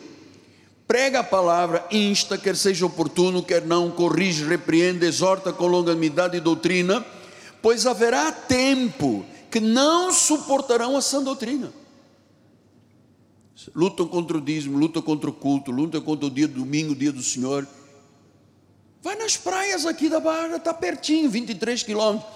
[0.88, 6.40] Prega a palavra, insta, quer seja oportuno, quer não, corrige, repreende, exorta com longanimidade e
[6.40, 7.06] doutrina,
[7.62, 11.74] pois haverá tempo que não suportarão a sã doutrina.
[13.74, 16.96] Lutam contra o dízimo, lutam contra o culto, lutam contra o dia do domingo, o
[16.96, 17.68] dia do Senhor
[19.04, 22.32] Vai nas praias aqui da Barra, está pertinho, 23 quilômetros.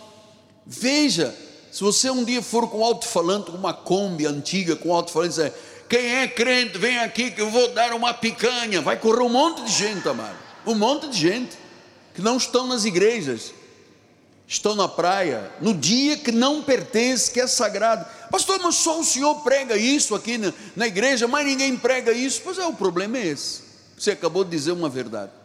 [0.65, 1.33] Veja,
[1.71, 5.53] se você um dia for com alto-falante, uma Kombi antiga com alto-falante, dizer,
[5.87, 8.81] quem é crente, vem aqui que eu vou dar uma picanha.
[8.81, 10.35] Vai correr um monte de gente, amado.
[10.65, 11.57] Um monte de gente
[12.13, 13.53] que não estão nas igrejas,
[14.45, 18.05] estão na praia, no dia que não pertence, que é sagrado.
[18.29, 22.41] Pastor, mas só o senhor prega isso aqui na, na igreja, mas ninguém prega isso.
[22.43, 23.61] Pois é, o problema é esse.
[23.97, 25.36] Você acabou de dizer uma verdade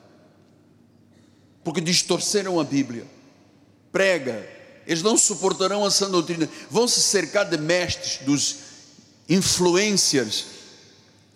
[1.64, 3.07] porque distorceram a Bíblia.
[3.90, 4.48] Prega,
[4.87, 8.57] eles não suportarão a sã doutrina, vão se cercar de mestres, dos
[9.29, 10.46] influencers,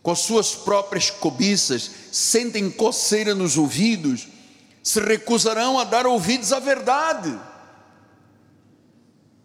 [0.03, 4.29] com as suas próprias cobiças, sentem coceira nos ouvidos,
[4.83, 7.37] se recusarão a dar ouvidos à verdade.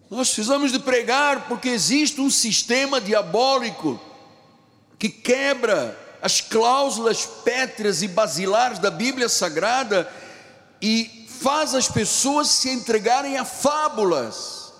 [0.10, 4.00] Nós precisamos de pregar porque existe um sistema diabólico
[5.00, 10.08] que quebra as cláusulas pétreas e basilares da Bíblia Sagrada
[10.82, 14.72] e faz as pessoas se entregarem a fábulas.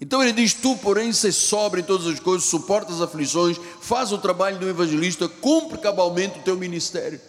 [0.00, 4.10] Então ele diz: Tu, porém, se sobre em todas as coisas, suporta as aflições, faz
[4.10, 7.20] o trabalho do evangelista, cumpre cabalmente o teu ministério.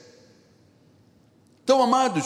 [1.63, 2.25] Então, amados,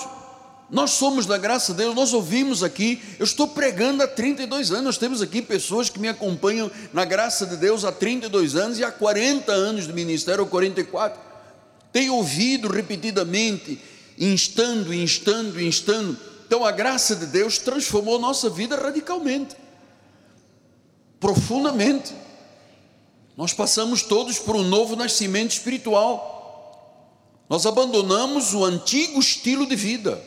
[0.69, 4.83] nós somos da graça de Deus, nós ouvimos aqui, eu estou pregando há 32 anos,
[4.83, 8.83] nós temos aqui pessoas que me acompanham na graça de Deus há 32 anos e
[8.83, 11.19] há 40 anos de ministério, ou 44.
[11.91, 13.79] Tenho ouvido repetidamente
[14.17, 19.55] instando, instando, instando, Então a graça de Deus transformou nossa vida radicalmente,
[21.19, 22.13] profundamente.
[23.35, 26.35] Nós passamos todos por um novo nascimento espiritual.
[27.47, 30.21] Nós abandonamos o antigo estilo de vida.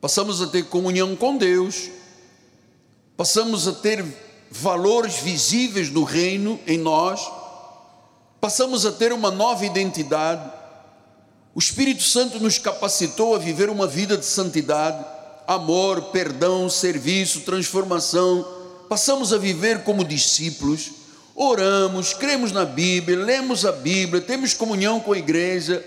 [0.00, 1.90] Passamos a ter comunhão com Deus.
[3.16, 4.04] Passamos a ter
[4.50, 7.20] valores visíveis do reino em nós.
[8.40, 10.55] Passamos a ter uma nova identidade.
[11.56, 15.02] O Espírito Santo nos capacitou a viver uma vida de santidade,
[15.48, 18.46] amor, perdão, serviço, transformação.
[18.90, 20.90] Passamos a viver como discípulos
[21.34, 25.82] oramos, cremos na Bíblia, lemos a Bíblia, temos comunhão com a igreja.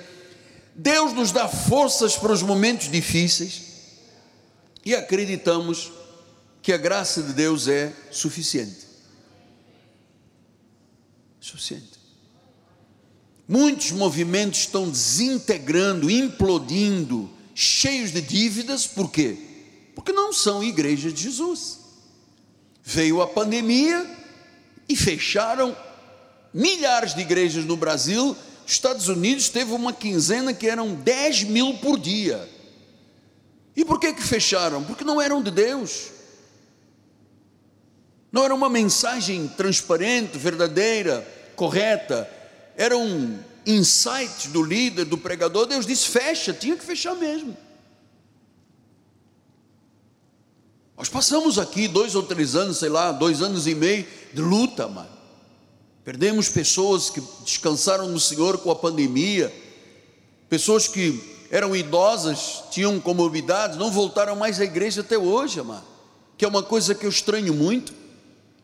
[0.74, 3.62] Deus nos dá forças para os momentos difíceis
[4.84, 5.92] e acreditamos
[6.64, 8.88] que a graça de Deus é suficiente.
[11.40, 11.99] Suficiente.
[13.50, 19.36] Muitos movimentos estão desintegrando, implodindo, cheios de dívidas, por quê?
[19.96, 21.80] Porque não são igrejas de Jesus.
[22.84, 24.20] Veio a pandemia,
[24.90, 25.78] e fecharam
[26.52, 28.36] milhares de igrejas no Brasil.
[28.66, 32.50] Estados Unidos teve uma quinzena que eram 10 mil por dia.
[33.76, 34.84] E por que que fecharam?
[34.84, 36.10] Porque não eram de Deus.
[38.32, 42.39] Não era uma mensagem transparente, verdadeira, correta.
[42.76, 45.66] Era um insight do líder, do pregador.
[45.66, 47.56] Deus disse: fecha, tinha que fechar mesmo.
[50.98, 54.88] Nós passamos aqui dois ou três anos, sei lá, dois anos e meio de luta,
[54.88, 55.10] mano.
[56.04, 59.54] Perdemos pessoas que descansaram no Senhor com a pandemia,
[60.50, 65.86] pessoas que eram idosas, tinham comorbidades, não voltaram mais à igreja até hoje, mano.
[66.38, 67.94] Que é uma coisa que eu estranho muito.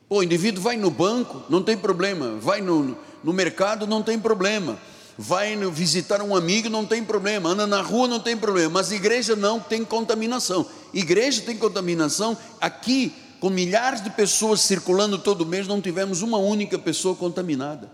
[0.10, 4.18] Pô, o indivíduo vai no banco, não tem problema, vai no, no mercado, não tem
[4.18, 4.78] problema
[5.18, 9.36] vai visitar um amigo, não tem problema, anda na rua, não tem problema, mas igreja
[9.36, 10.66] não tem contaminação.
[10.94, 12.38] Igreja tem contaminação.
[12.60, 17.90] Aqui, com milhares de pessoas circulando todo mês, não tivemos uma única pessoa contaminada.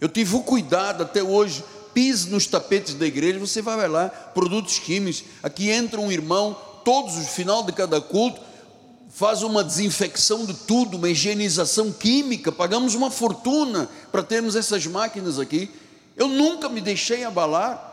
[0.00, 1.64] Eu tive o cuidado até hoje.
[1.92, 5.22] Pise nos tapetes da igreja, você vai lá, produtos químicos.
[5.40, 8.40] Aqui entra um irmão, todos os final de cada culto,
[9.14, 12.50] faz uma desinfecção de tudo, uma higienização química.
[12.50, 15.70] Pagamos uma fortuna para termos essas máquinas aqui.
[16.16, 17.92] Eu nunca me deixei abalar.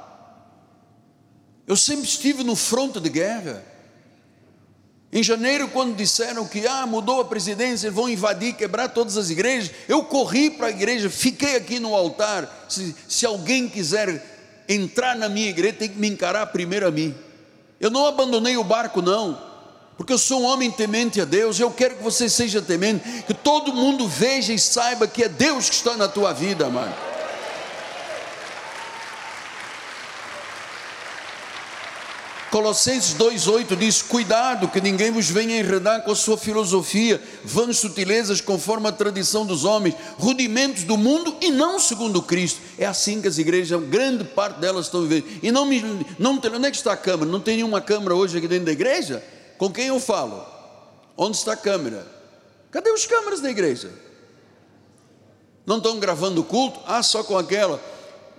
[1.67, 3.63] Eu sempre estive no fronte de guerra.
[5.13, 9.69] Em janeiro, quando disseram que ah, mudou a presidência, vão invadir, quebrar todas as igrejas,
[9.87, 12.65] eu corri para a igreja, fiquei aqui no altar.
[12.67, 17.13] Se, se alguém quiser entrar na minha igreja, tem que me encarar primeiro a mim.
[17.79, 19.50] Eu não abandonei o barco, não,
[19.97, 21.59] porque eu sou um homem temente a Deus.
[21.59, 25.69] Eu quero que você seja temente, que todo mundo veja e saiba que é Deus
[25.69, 26.93] que está na tua vida, mano.
[32.51, 38.41] Colossenses 2,8 diz: Cuidado, que ninguém vos venha enredar com a sua filosofia, vãs sutilezas
[38.41, 42.59] conforme a tradição dos homens, rudimentos do mundo e não segundo Cristo.
[42.77, 45.39] É assim que as igrejas, grande parte delas estão vivendo.
[45.41, 45.81] E não me.
[46.19, 47.31] Não, onde é que está a câmera?
[47.31, 49.23] Não tem nenhuma câmera hoje aqui dentro da igreja?
[49.61, 50.43] Com quem eu falo?
[51.15, 52.03] Onde está a câmera?
[52.71, 53.91] Cadê os câmeras da igreja?
[55.67, 56.79] Não estão gravando o culto?
[56.87, 57.79] Ah, só com aquela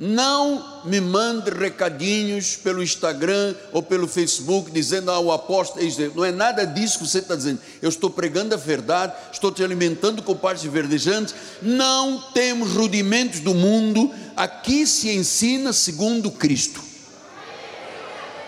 [0.00, 6.32] não me mande recadinhos pelo Instagram ou pelo Facebook dizendo, ah, o apóstolo, não é
[6.32, 7.61] nada disso que você está dizendo.
[7.80, 11.37] Eu estou pregando a verdade, estou te alimentando com partes verdejantes.
[11.62, 16.82] Não temos rudimentos do mundo, aqui se ensina segundo Cristo.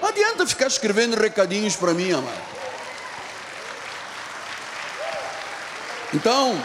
[0.02, 2.53] Não adianta ficar escrevendo recadinhos para mim, amado.
[6.14, 6.56] Então,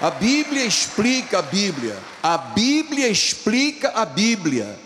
[0.00, 1.96] a Bíblia explica a Bíblia.
[2.22, 4.78] A Bíblia explica a Bíblia.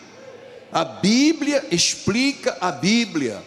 [0.70, 3.42] A Bíblia explica a Bíblia.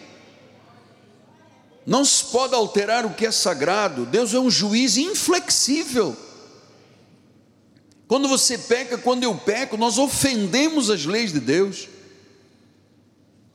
[1.86, 4.04] Não se pode alterar o que é sagrado.
[4.04, 6.14] Deus é um juiz inflexível.
[8.06, 11.88] Quando você peca, quando eu peco, nós ofendemos as leis de Deus.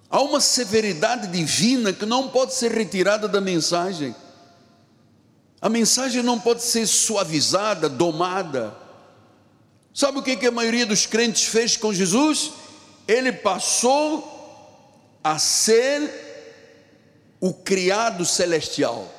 [0.10, 4.16] Há uma severidade divina que não pode ser retirada da mensagem.
[5.62, 8.76] A mensagem não pode ser suavizada, domada.
[9.94, 12.52] Sabe o que, a maioria dos crentes fez com Jesus?
[13.08, 16.28] Ele passou a ser
[17.42, 19.14] o criado celestial.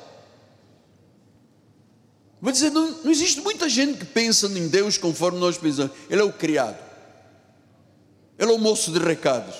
[2.41, 5.91] Vou dizer, não, não existe muita gente que pensa em Deus conforme nós pensamos.
[6.09, 6.77] Ele é o criado.
[8.39, 9.55] Ele é o moço de recados.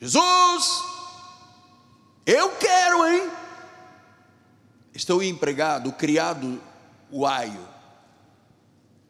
[0.00, 0.82] Jesus,
[2.24, 3.28] eu quero, hein?
[4.96, 6.58] Estou empregado, criado
[7.10, 7.68] o aio.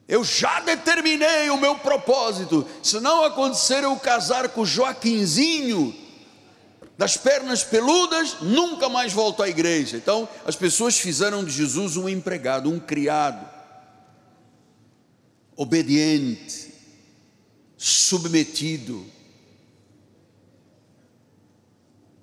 [0.08, 2.66] Eu já determinei o meu propósito.
[2.82, 5.94] Se não acontecer eu casar com Joaquinzinho,
[6.98, 9.96] das pernas peludas, nunca mais volto à igreja.
[9.96, 13.48] Então, as pessoas fizeram de Jesus um empregado, um criado,
[15.54, 16.74] obediente,
[17.76, 19.06] submetido.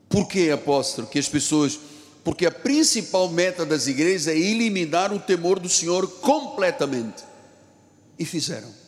[0.10, 1.80] Por que, apóstolo, que as pessoas.
[2.24, 7.24] Porque a principal meta das igrejas é eliminar o temor do Senhor completamente.
[8.18, 8.84] E fizeram.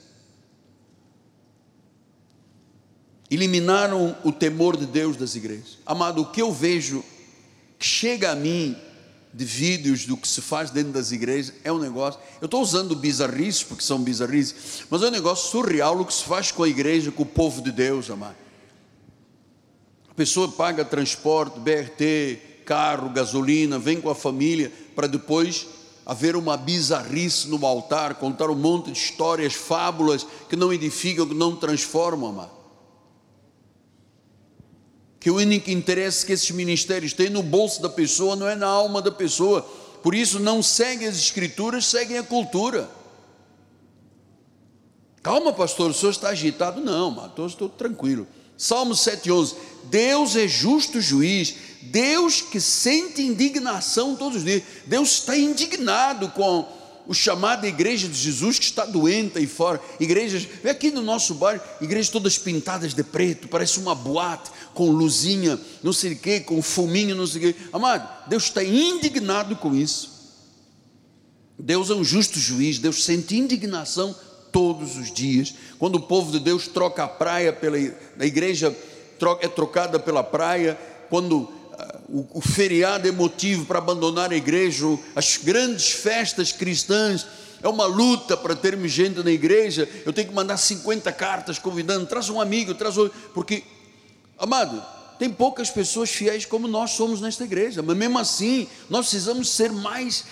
[3.29, 5.77] eliminaram o temor de Deus das igrejas.
[5.85, 7.03] Amado, o que eu vejo
[7.77, 8.75] que chega a mim
[9.33, 12.19] de vídeos do que se faz dentro das igrejas é um negócio.
[12.39, 16.23] Eu estou usando bizarrices porque são bizarrices, mas é um negócio surreal o que se
[16.23, 18.37] faz com a igreja, com o povo de Deus, amado.
[20.09, 25.67] A pessoa paga transporte, BRT, carro, gasolina, vem com a família para depois
[26.05, 31.33] haver uma bizarrice no altar, contar um monte de histórias, fábulas que não edificam, que
[31.33, 32.55] não transformam, amado
[35.25, 38.67] que o único interesse que esses ministérios têm no bolso da pessoa não é na
[38.67, 39.63] alma da pessoa.
[40.03, 42.87] Por isso não seguem as escrituras, seguem a cultura.
[45.23, 46.79] Calma, pastor, o senhor está agitado?
[46.79, 48.27] Não, mas estou tranquilo.
[48.55, 49.55] Salmo 7,11:
[49.85, 51.55] Deus é justo juiz,
[51.91, 56.67] Deus que sente indignação todos os dias, Deus está indignado com
[57.07, 59.79] o chamado igreja de Jesus que está doente aí fora.
[59.99, 64.89] Igrejas, vem aqui no nosso bairro, igrejas todas pintadas de preto, parece uma boate com
[64.89, 67.59] luzinha, não sei o quê, com fuminho, não sei o quê.
[67.71, 70.15] Amado, Deus está indignado com isso.
[71.57, 74.15] Deus é um justo juiz, Deus sente indignação
[74.51, 75.53] todos os dias.
[75.79, 78.75] Quando o povo de Deus troca a praia pela a igreja
[79.41, 80.77] é trocada pela praia,
[81.09, 81.49] quando
[82.07, 84.85] o, o feriado é motivo para abandonar a igreja,
[85.15, 87.25] as grandes festas cristãs,
[87.61, 89.89] é uma luta para termos gente na igreja.
[90.05, 93.63] Eu tenho que mandar 50 cartas convidando, traz um amigo, traz outro, porque,
[94.37, 94.83] amado,
[95.17, 99.71] tem poucas pessoas fiéis como nós somos nesta igreja, mas mesmo assim, nós precisamos ser
[99.71, 100.25] mais,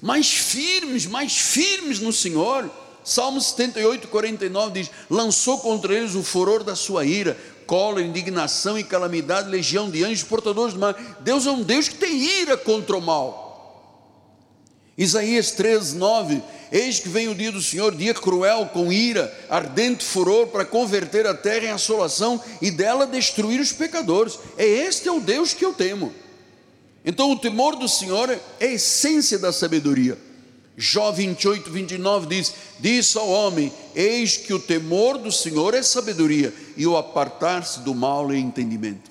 [0.00, 2.70] mais firmes, mais firmes no Senhor.
[3.04, 7.36] Salmo 78, 49 diz: lançou contra eles o furor da sua ira,
[7.66, 10.94] cólera, indignação e calamidade, legião de anjos portadores do mal.
[11.20, 13.42] Deus é um Deus que tem ira contra o mal.
[14.96, 20.04] Isaías 13, 9: Eis que vem o dia do Senhor, dia cruel, com ira, ardente
[20.04, 24.38] furor, para converter a terra em assolação e dela destruir os pecadores.
[24.56, 26.12] É este é o Deus que eu temo.
[27.04, 30.16] Então o temor do Senhor é a essência da sabedoria.
[30.76, 36.52] Jó 28, 29 diz: Disse ao homem: Eis que o temor do Senhor é sabedoria,
[36.76, 39.10] e o apartar-se do mal é entendimento.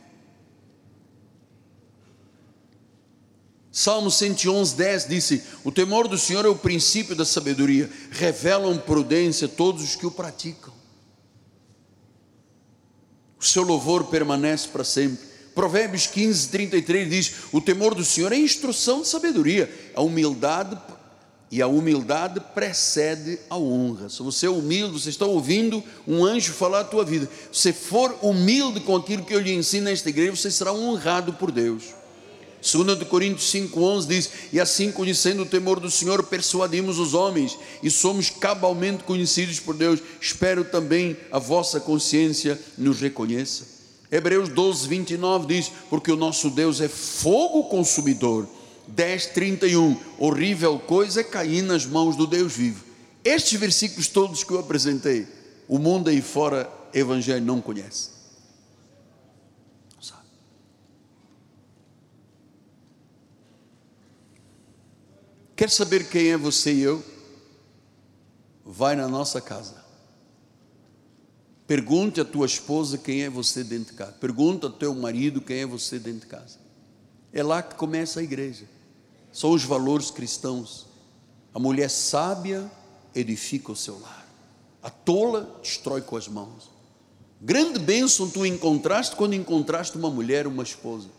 [3.71, 9.47] Salmo 111, 10 disse: O temor do Senhor é o princípio da sabedoria, revelam prudência
[9.47, 10.73] todos os que o praticam.
[13.39, 15.31] O seu louvor permanece para sempre.
[15.53, 20.75] Provérbios 15, 33 diz: O temor do Senhor é instrução de sabedoria, a humildade
[21.51, 24.07] e a humildade precede a honra.
[24.07, 27.29] Se você é humilde, você está ouvindo um anjo falar a tua vida.
[27.51, 31.51] Se for humilde com aquilo que eu lhe ensino nesta igreja, você será honrado por
[31.51, 31.93] Deus.
[32.61, 37.91] 2 Coríntios 5,11 diz: E assim, conhecendo o temor do Senhor, persuadimos os homens e
[37.91, 39.99] somos cabalmente conhecidos por Deus.
[40.21, 43.65] Espero também a vossa consciência nos reconheça.
[44.09, 48.47] Hebreus 12, 29 diz: Porque o nosso Deus é fogo consumidor
[48.95, 49.99] 10, 31.
[50.17, 52.85] Horrível coisa é cair nas mãos do Deus vivo.
[53.23, 55.27] Estes versículos todos que eu apresentei,
[55.67, 58.09] o mundo aí fora, evangelho não conhece.
[60.01, 60.25] Sabe?
[65.55, 67.03] Quer saber quem é você e eu?
[68.65, 69.81] Vai na nossa casa.
[71.67, 74.11] Pergunte à tua esposa quem é você dentro de casa.
[74.13, 76.59] Pergunta ao teu marido quem é você dentro de casa.
[77.31, 78.65] É lá que começa a igreja
[79.31, 80.87] são os valores cristãos.
[81.53, 82.69] A mulher sábia
[83.13, 84.25] edifica o seu lar,
[84.81, 86.69] a tola destrói com as mãos.
[87.41, 91.09] Grande bênção tu encontraste quando encontraste uma mulher, uma esposa.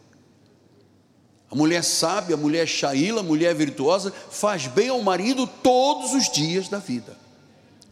[1.50, 6.30] A mulher sábia, a mulher chaíla, a mulher virtuosa, faz bem ao marido todos os
[6.30, 7.18] dias da vida.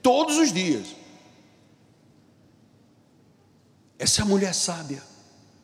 [0.01, 0.87] Todos os dias.
[3.99, 5.10] Essa é a mulher sábia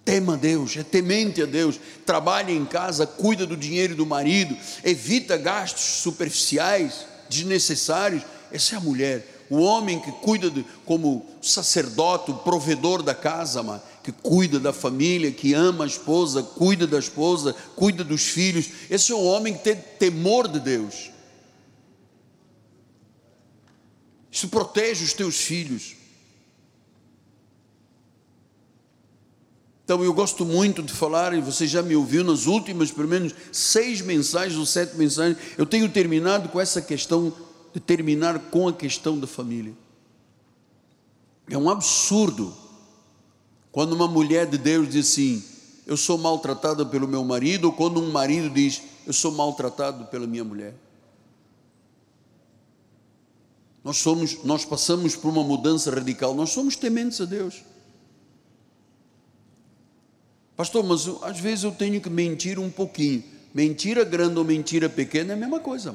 [0.06, 5.36] tema Deus, é temente a Deus, trabalha em casa, cuida do dinheiro do marido, evita
[5.36, 8.22] gastos superficiais, desnecessários.
[8.52, 9.44] Essa é a mulher.
[9.50, 15.52] O homem que cuida de, como sacerdote, provedor da casa, que cuida da família, que
[15.54, 18.68] ama a esposa, cuida da esposa, cuida dos filhos.
[18.88, 21.10] Esse é o homem que tem temor de Deus.
[24.30, 25.95] Isso protege os teus filhos.
[29.86, 33.32] Então eu gosto muito de falar, e você já me ouviu nas últimas, pelo menos,
[33.52, 35.38] seis mensagens ou sete mensagens.
[35.56, 37.32] Eu tenho terminado com essa questão
[37.72, 39.72] de terminar com a questão da família.
[41.48, 42.52] É um absurdo
[43.70, 45.44] quando uma mulher de Deus diz assim:
[45.86, 50.26] Eu sou maltratada pelo meu marido, ou quando um marido diz: Eu sou maltratado pela
[50.26, 50.74] minha mulher.
[53.84, 57.62] Nós somos, nós passamos por uma mudança radical, nós somos tementes a Deus.
[60.56, 63.22] Pastor, mas às vezes eu tenho que mentir um pouquinho.
[63.52, 65.94] Mentira grande ou mentira pequena é a mesma coisa.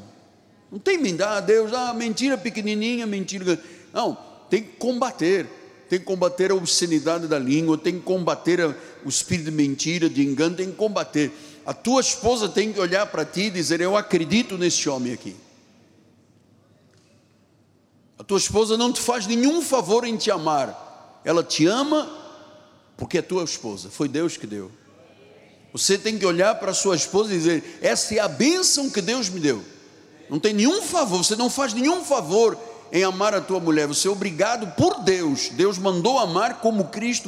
[0.72, 3.62] Não tem mentira, ah, Deus, ah, mentira pequenininha, mentira grande.
[3.91, 4.18] Não,
[4.49, 5.47] tem que combater.
[5.89, 8.62] Tem que combater a obscenidade da língua, tem que combater
[9.03, 11.32] o espírito de mentira, de engano, tem que combater.
[11.66, 15.36] A tua esposa tem que olhar para ti e dizer: Eu acredito nesse homem aqui.
[18.18, 22.20] A tua esposa não te faz nenhum favor em te amar, ela te ama
[23.01, 24.69] porque é tua esposa, foi Deus que deu.
[25.73, 29.27] Você tem que olhar para sua esposa e dizer: Essa é a bênção que Deus
[29.27, 29.65] me deu.
[30.29, 32.55] Não tem nenhum favor, você não faz nenhum favor
[32.91, 35.49] em amar a tua mulher, você é obrigado por Deus.
[35.49, 37.27] Deus mandou amar como Cristo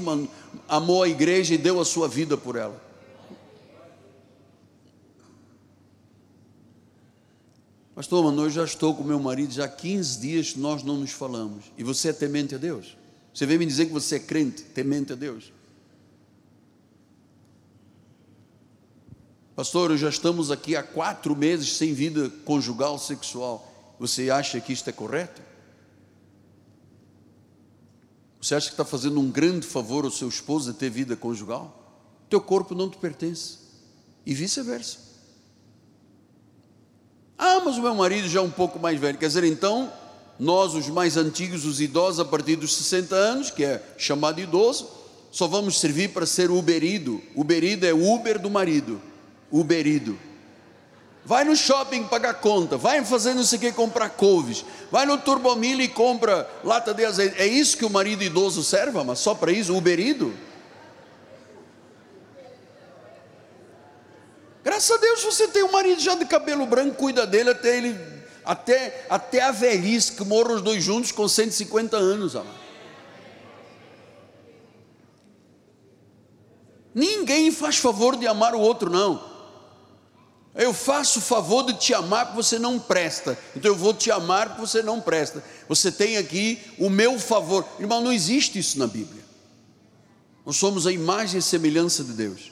[0.70, 2.80] amou a igreja e deu a sua vida por ela.
[7.96, 11.10] Pastor, mano, eu já estou com meu marido já há 15 dias nós não nos
[11.10, 11.66] falamos.
[11.76, 12.96] E você é temente a Deus?
[13.34, 15.52] Você vem me dizer que você é crente, temente a Deus?
[19.56, 23.96] Pastor, já estamos aqui há quatro meses sem vida conjugal sexual.
[24.00, 25.42] Você acha que isto é correto?
[28.42, 31.80] Você acha que está fazendo um grande favor ao seu esposo de ter vida conjugal?
[32.30, 33.60] Teu corpo não te pertence.
[34.26, 34.98] E vice-versa.
[37.38, 39.20] Ah, mas o meu marido já é um pouco mais velho.
[39.20, 39.94] Quer dizer, então,
[40.40, 44.90] nós, os mais antigos, os idosos, a partir dos 60 anos, que é chamado idoso,
[45.32, 47.22] só vamos servir para ser uberido.
[47.36, 49.13] Uberido é Uber do marido.
[49.54, 50.18] Uberido.
[51.24, 55.18] Vai no shopping pagar conta, vai fazer não sei o que comprar couves, vai no
[55.18, 57.40] Turbomil e compra lata de azeite.
[57.40, 60.34] É isso que o marido idoso serve, mas só para isso, uberido?
[64.64, 67.98] Graças a Deus você tem um marido já de cabelo branco, cuida dele até ele,
[68.44, 72.64] até, até a velhice, que morram os dois juntos com 150 anos, amado.
[76.94, 79.33] Ninguém faz favor de amar o outro, não.
[80.56, 83.38] Eu faço o favor de te amar porque você não presta.
[83.56, 85.44] Então eu vou te amar porque você não presta.
[85.68, 87.66] Você tem aqui o meu favor.
[87.80, 89.24] Irmão, não existe isso na Bíblia.
[90.46, 92.52] Nós somos a imagem e semelhança de Deus.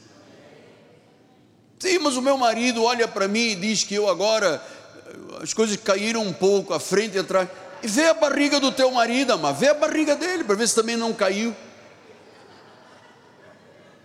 [1.77, 4.63] Sim, mas o meu marido olha para mim e diz que eu agora
[5.41, 7.49] as coisas caíram um pouco, à frente e atrás.
[7.83, 10.75] E vê a barriga do teu marido, mas vê a barriga dele para ver se
[10.75, 11.55] também não caiu.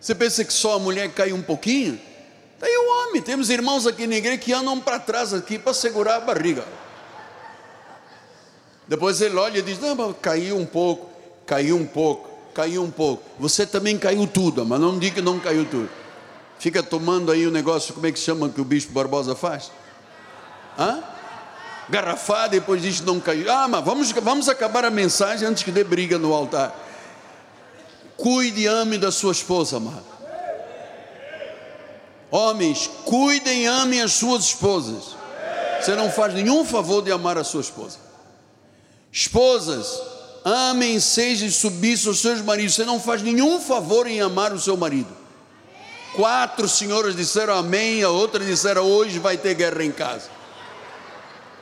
[0.00, 2.00] Você pensa que só a mulher caiu um pouquinho?
[2.58, 6.16] Tem o homem, temos irmãos aqui na igreja que andam para trás aqui para segurar
[6.16, 6.64] a barriga.
[8.88, 11.10] Depois ele olha e diz: Não, caiu um pouco,
[11.44, 13.22] caiu um pouco, caiu um pouco.
[13.38, 15.90] Você também caiu tudo, mas não diga que não caiu tudo.
[16.58, 19.70] Fica tomando aí o negócio, como é que chama que o bispo Barbosa faz?
[20.78, 21.02] Hã?
[21.90, 23.50] Garrafada, depois diz não caiu.
[23.50, 26.74] Ah, mas vamos, vamos acabar a mensagem antes que dê briga no altar.
[28.16, 30.15] Cuide e ame da sua esposa, amado.
[32.30, 35.16] Homens, cuidem e amem as suas esposas.
[35.80, 37.98] Você não faz nenhum favor de amar a sua esposa.
[39.12, 40.00] Esposas,
[40.44, 42.74] amem, sejam submissos aos seus maridos.
[42.74, 45.08] Você não faz nenhum favor em amar o seu marido.
[46.14, 50.30] Quatro senhoras disseram amém, a outra disseram hoje vai ter guerra em casa.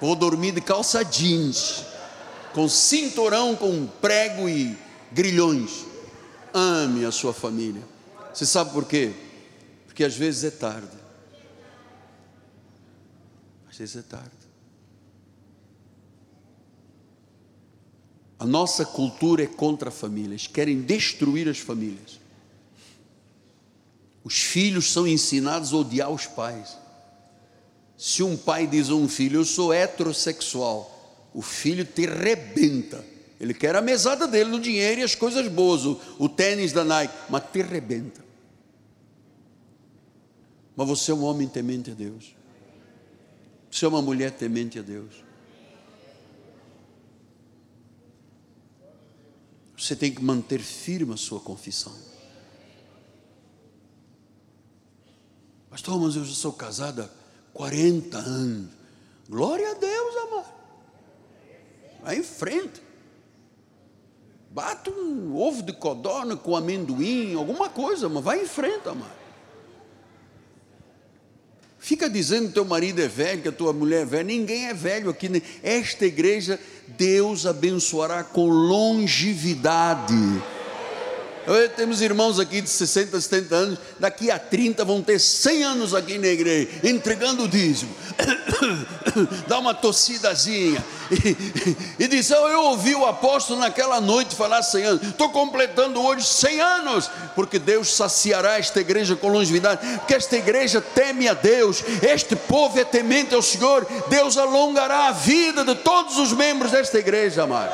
[0.00, 1.82] Vou dormir de calça jeans,
[2.52, 4.78] com cinturão, com prego e
[5.12, 5.84] grilhões.
[6.52, 7.82] Ame a sua família.
[8.32, 9.12] Você sabe por quê?
[9.94, 10.96] Porque às vezes é tarde.
[13.70, 14.28] Às vezes é tarde.
[18.36, 22.18] A nossa cultura é contra famílias, querem destruir as famílias.
[24.24, 26.76] Os filhos são ensinados a odiar os pais.
[27.96, 33.04] Se um pai diz a um filho, eu sou heterossexual, o filho te rebenta.
[33.38, 36.82] Ele quer a mesada dele no dinheiro e as coisas boas, o, o tênis da
[36.82, 38.23] Nike, mas te rebenta.
[40.76, 42.34] Mas você é um homem temente a Deus.
[43.70, 45.24] Você é uma mulher temente a Deus.
[49.76, 51.92] Você tem que manter firme a sua confissão.
[55.68, 58.70] Pastor, mas eu já sou casada há 40 anos.
[59.28, 60.54] Glória a Deus, amado.
[62.02, 62.80] Vai em frente.
[64.50, 69.23] Bate um ovo de codorna com amendoim, alguma coisa, mas vai em frente, amado.
[71.84, 74.24] Fica dizendo que teu marido é velho, que a tua mulher é velha.
[74.24, 75.42] Ninguém é velho aqui.
[75.62, 76.58] Esta igreja,
[76.96, 80.14] Deus abençoará com longevidade.
[81.76, 86.16] Temos irmãos aqui de 60, 70 anos, daqui a 30 vão ter 100 anos aqui
[86.16, 87.94] na igreja, entregando o dízimo.
[89.46, 90.82] Dá uma tossidazinha.
[91.10, 95.08] E, e diz: oh, Eu ouvi o apóstolo naquela noite falar 100 anos.
[95.08, 99.86] Estou completando hoje 100 anos, porque Deus saciará esta igreja com longevidade.
[99.98, 103.86] Porque esta igreja teme a Deus, este povo é temente ao Senhor.
[104.08, 107.72] Deus alongará a vida de todos os membros desta igreja, amado.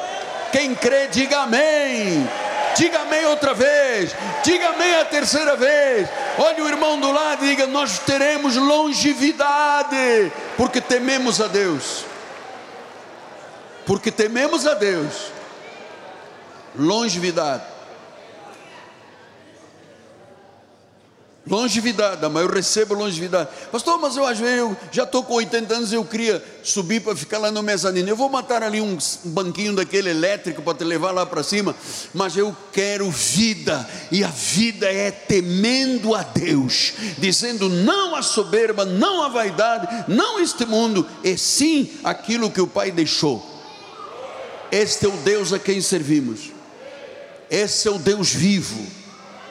[0.50, 2.28] Quem crê, diga amém.
[2.76, 4.14] Diga amém outra vez.
[4.42, 6.08] Diga amém a terceira vez.
[6.38, 12.04] Olhe o irmão do lado e diga: Nós teremos longevidade, porque tememos a Deus.
[13.86, 15.32] Porque tememos a Deus.
[16.76, 17.69] Longevidade.
[21.50, 23.50] Longevidade, mas eu recebo longevidade.
[23.72, 27.38] Pastor, mas eu acho eu já estou com 80 anos, eu queria subir para ficar
[27.38, 28.08] lá no mezanino.
[28.08, 31.74] Eu vou matar ali um banquinho daquele elétrico para te levar lá para cima,
[32.14, 38.84] mas eu quero vida, e a vida é temendo a Deus, dizendo não à soberba,
[38.84, 43.44] não à vaidade, não este mundo, e sim aquilo que o Pai deixou.
[44.70, 46.52] Este é o Deus a quem servimos.
[47.50, 48.86] Esse é o Deus vivo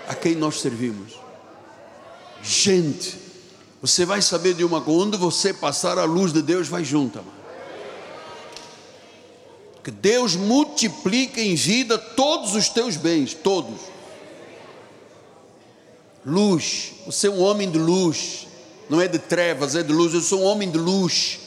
[0.07, 1.18] a quem nós servimos.
[2.41, 3.17] Gente,
[3.81, 7.39] você vai saber de uma quando você passar a luz de Deus, vai junto, amado.
[9.83, 13.79] Que Deus multiplica em vida todos os teus bens, todos.
[16.25, 18.45] Luz, você é um homem de luz,
[18.89, 20.13] não é de trevas, é de luz.
[20.13, 21.39] Eu sou um homem de luz.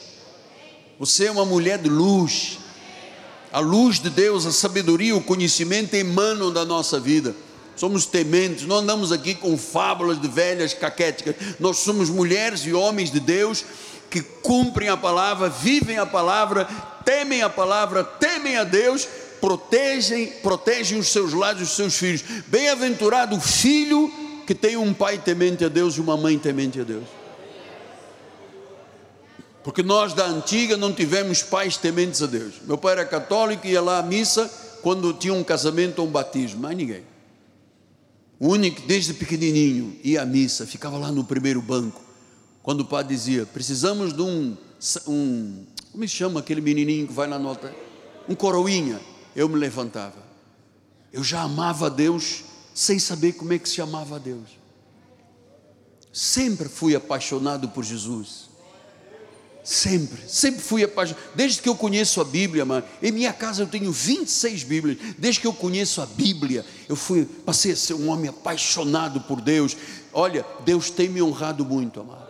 [0.99, 2.57] Você é uma mulher de luz.
[3.51, 7.35] A luz de Deus, a sabedoria, o conhecimento emanam da nossa vida
[7.75, 13.11] somos tementes, não andamos aqui com fábulas de velhas caquéticas, nós somos mulheres e homens
[13.11, 13.65] de Deus
[14.09, 16.65] que cumprem a palavra, vivem a palavra,
[17.03, 19.07] temem a palavra, temem a Deus,
[19.41, 22.23] protegem, protegem os seus lados os seus filhos.
[22.47, 24.11] Bem-aventurado o filho
[24.45, 27.05] que tem um pai temente a Deus e uma mãe temente a Deus.
[29.63, 32.55] Porque nós da antiga não tivemos pais tementes a Deus.
[32.63, 34.51] Meu pai era católico e ia lá à missa
[34.81, 37.12] quando tinha um casamento ou um batismo, mais ninguém.
[38.43, 42.01] O único, desde pequenininho, ia à missa, ficava lá no primeiro banco.
[42.61, 44.57] Quando o padre dizia, precisamos de um,
[45.07, 47.73] um como se chama aquele menininho que vai na nota?
[48.27, 48.99] Um coroinha.
[49.33, 50.21] Eu me levantava.
[51.13, 54.49] Eu já amava Deus sem saber como é que se amava Deus.
[56.11, 58.49] Sempre fui apaixonado por Jesus.
[59.63, 61.23] Sempre, sempre fui apaixonado.
[61.33, 64.97] Desde que eu conheço a Bíblia, mano, em minha casa eu tenho 26 Bíblias.
[65.17, 69.39] Desde que eu conheço a Bíblia, eu fui, passei a ser um homem apaixonado por
[69.39, 69.77] Deus.
[70.11, 72.27] Olha, Deus tem me honrado muito, amado.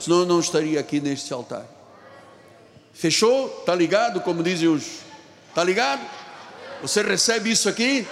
[0.00, 1.64] Senão eu não estaria aqui neste altar.
[2.92, 3.48] Fechou?
[3.64, 4.20] Tá ligado?
[4.20, 5.02] Como dizem os.
[5.54, 6.04] Tá ligado?
[6.82, 8.04] Você recebe isso aqui?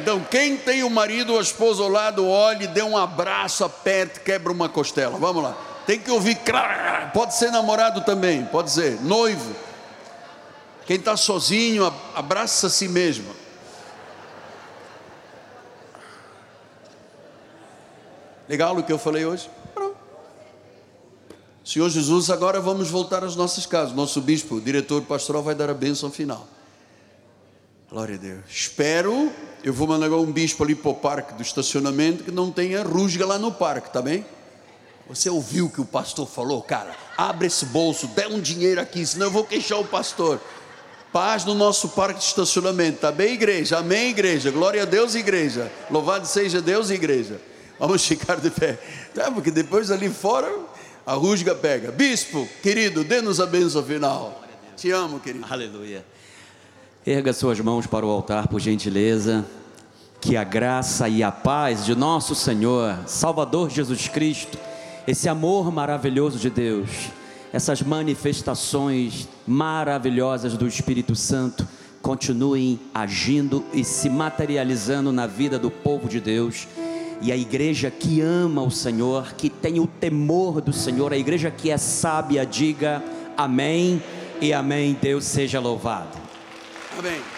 [0.00, 4.20] Então, quem tem o marido ou a esposa ao lado, olhe, dê um abraço, aperte,
[4.20, 5.16] quebra uma costela.
[5.18, 6.38] Vamos lá tem que ouvir,
[7.14, 9.56] pode ser namorado também, pode ser, noivo.
[10.84, 13.34] Quem está sozinho, abraça a si mesmo.
[18.46, 19.48] Legal o que eu falei hoje?
[21.64, 23.94] Senhor Jesus, agora vamos voltar às nossas casas.
[23.94, 26.46] Nosso bispo, diretor pastoral, vai dar a bênção final.
[27.90, 28.44] Glória a Deus.
[28.46, 29.32] Espero,
[29.64, 33.24] eu vou mandar um bispo ali para o parque do estacionamento que não tenha rusga
[33.24, 34.26] lá no parque, tá bem?
[35.08, 36.94] Você ouviu o que o pastor falou, cara?
[37.16, 40.38] Abre esse bolso, dê um dinheiro aqui, senão eu vou queixar o pastor.
[41.10, 43.78] Paz no nosso parque de estacionamento, tá bem, igreja?
[43.78, 44.50] Amém, igreja.
[44.50, 45.72] Glória a Deus, igreja.
[45.90, 47.40] Louvado seja Deus, igreja.
[47.78, 48.78] Vamos ficar de pé,
[49.14, 49.30] tá?
[49.30, 50.52] Porque depois ali fora
[51.06, 51.90] a rusga pega.
[51.90, 54.42] Bispo, querido, dê-nos a bênção final.
[54.76, 55.46] Te amo, querido.
[55.48, 56.04] Aleluia.
[57.06, 59.46] Erga suas mãos para o altar, por gentileza.
[60.20, 64.58] Que a graça e a paz de nosso Senhor, Salvador Jesus Cristo,
[65.08, 66.90] esse amor maravilhoso de Deus,
[67.50, 71.66] essas manifestações maravilhosas do Espírito Santo
[72.02, 76.68] continuem agindo e se materializando na vida do povo de Deus.
[77.22, 81.50] E a igreja que ama o Senhor, que tem o temor do Senhor, a igreja
[81.50, 83.02] que é sábia, diga
[83.34, 84.02] amém
[84.42, 84.94] e amém.
[85.00, 86.18] Deus seja louvado.
[86.98, 87.37] Amém.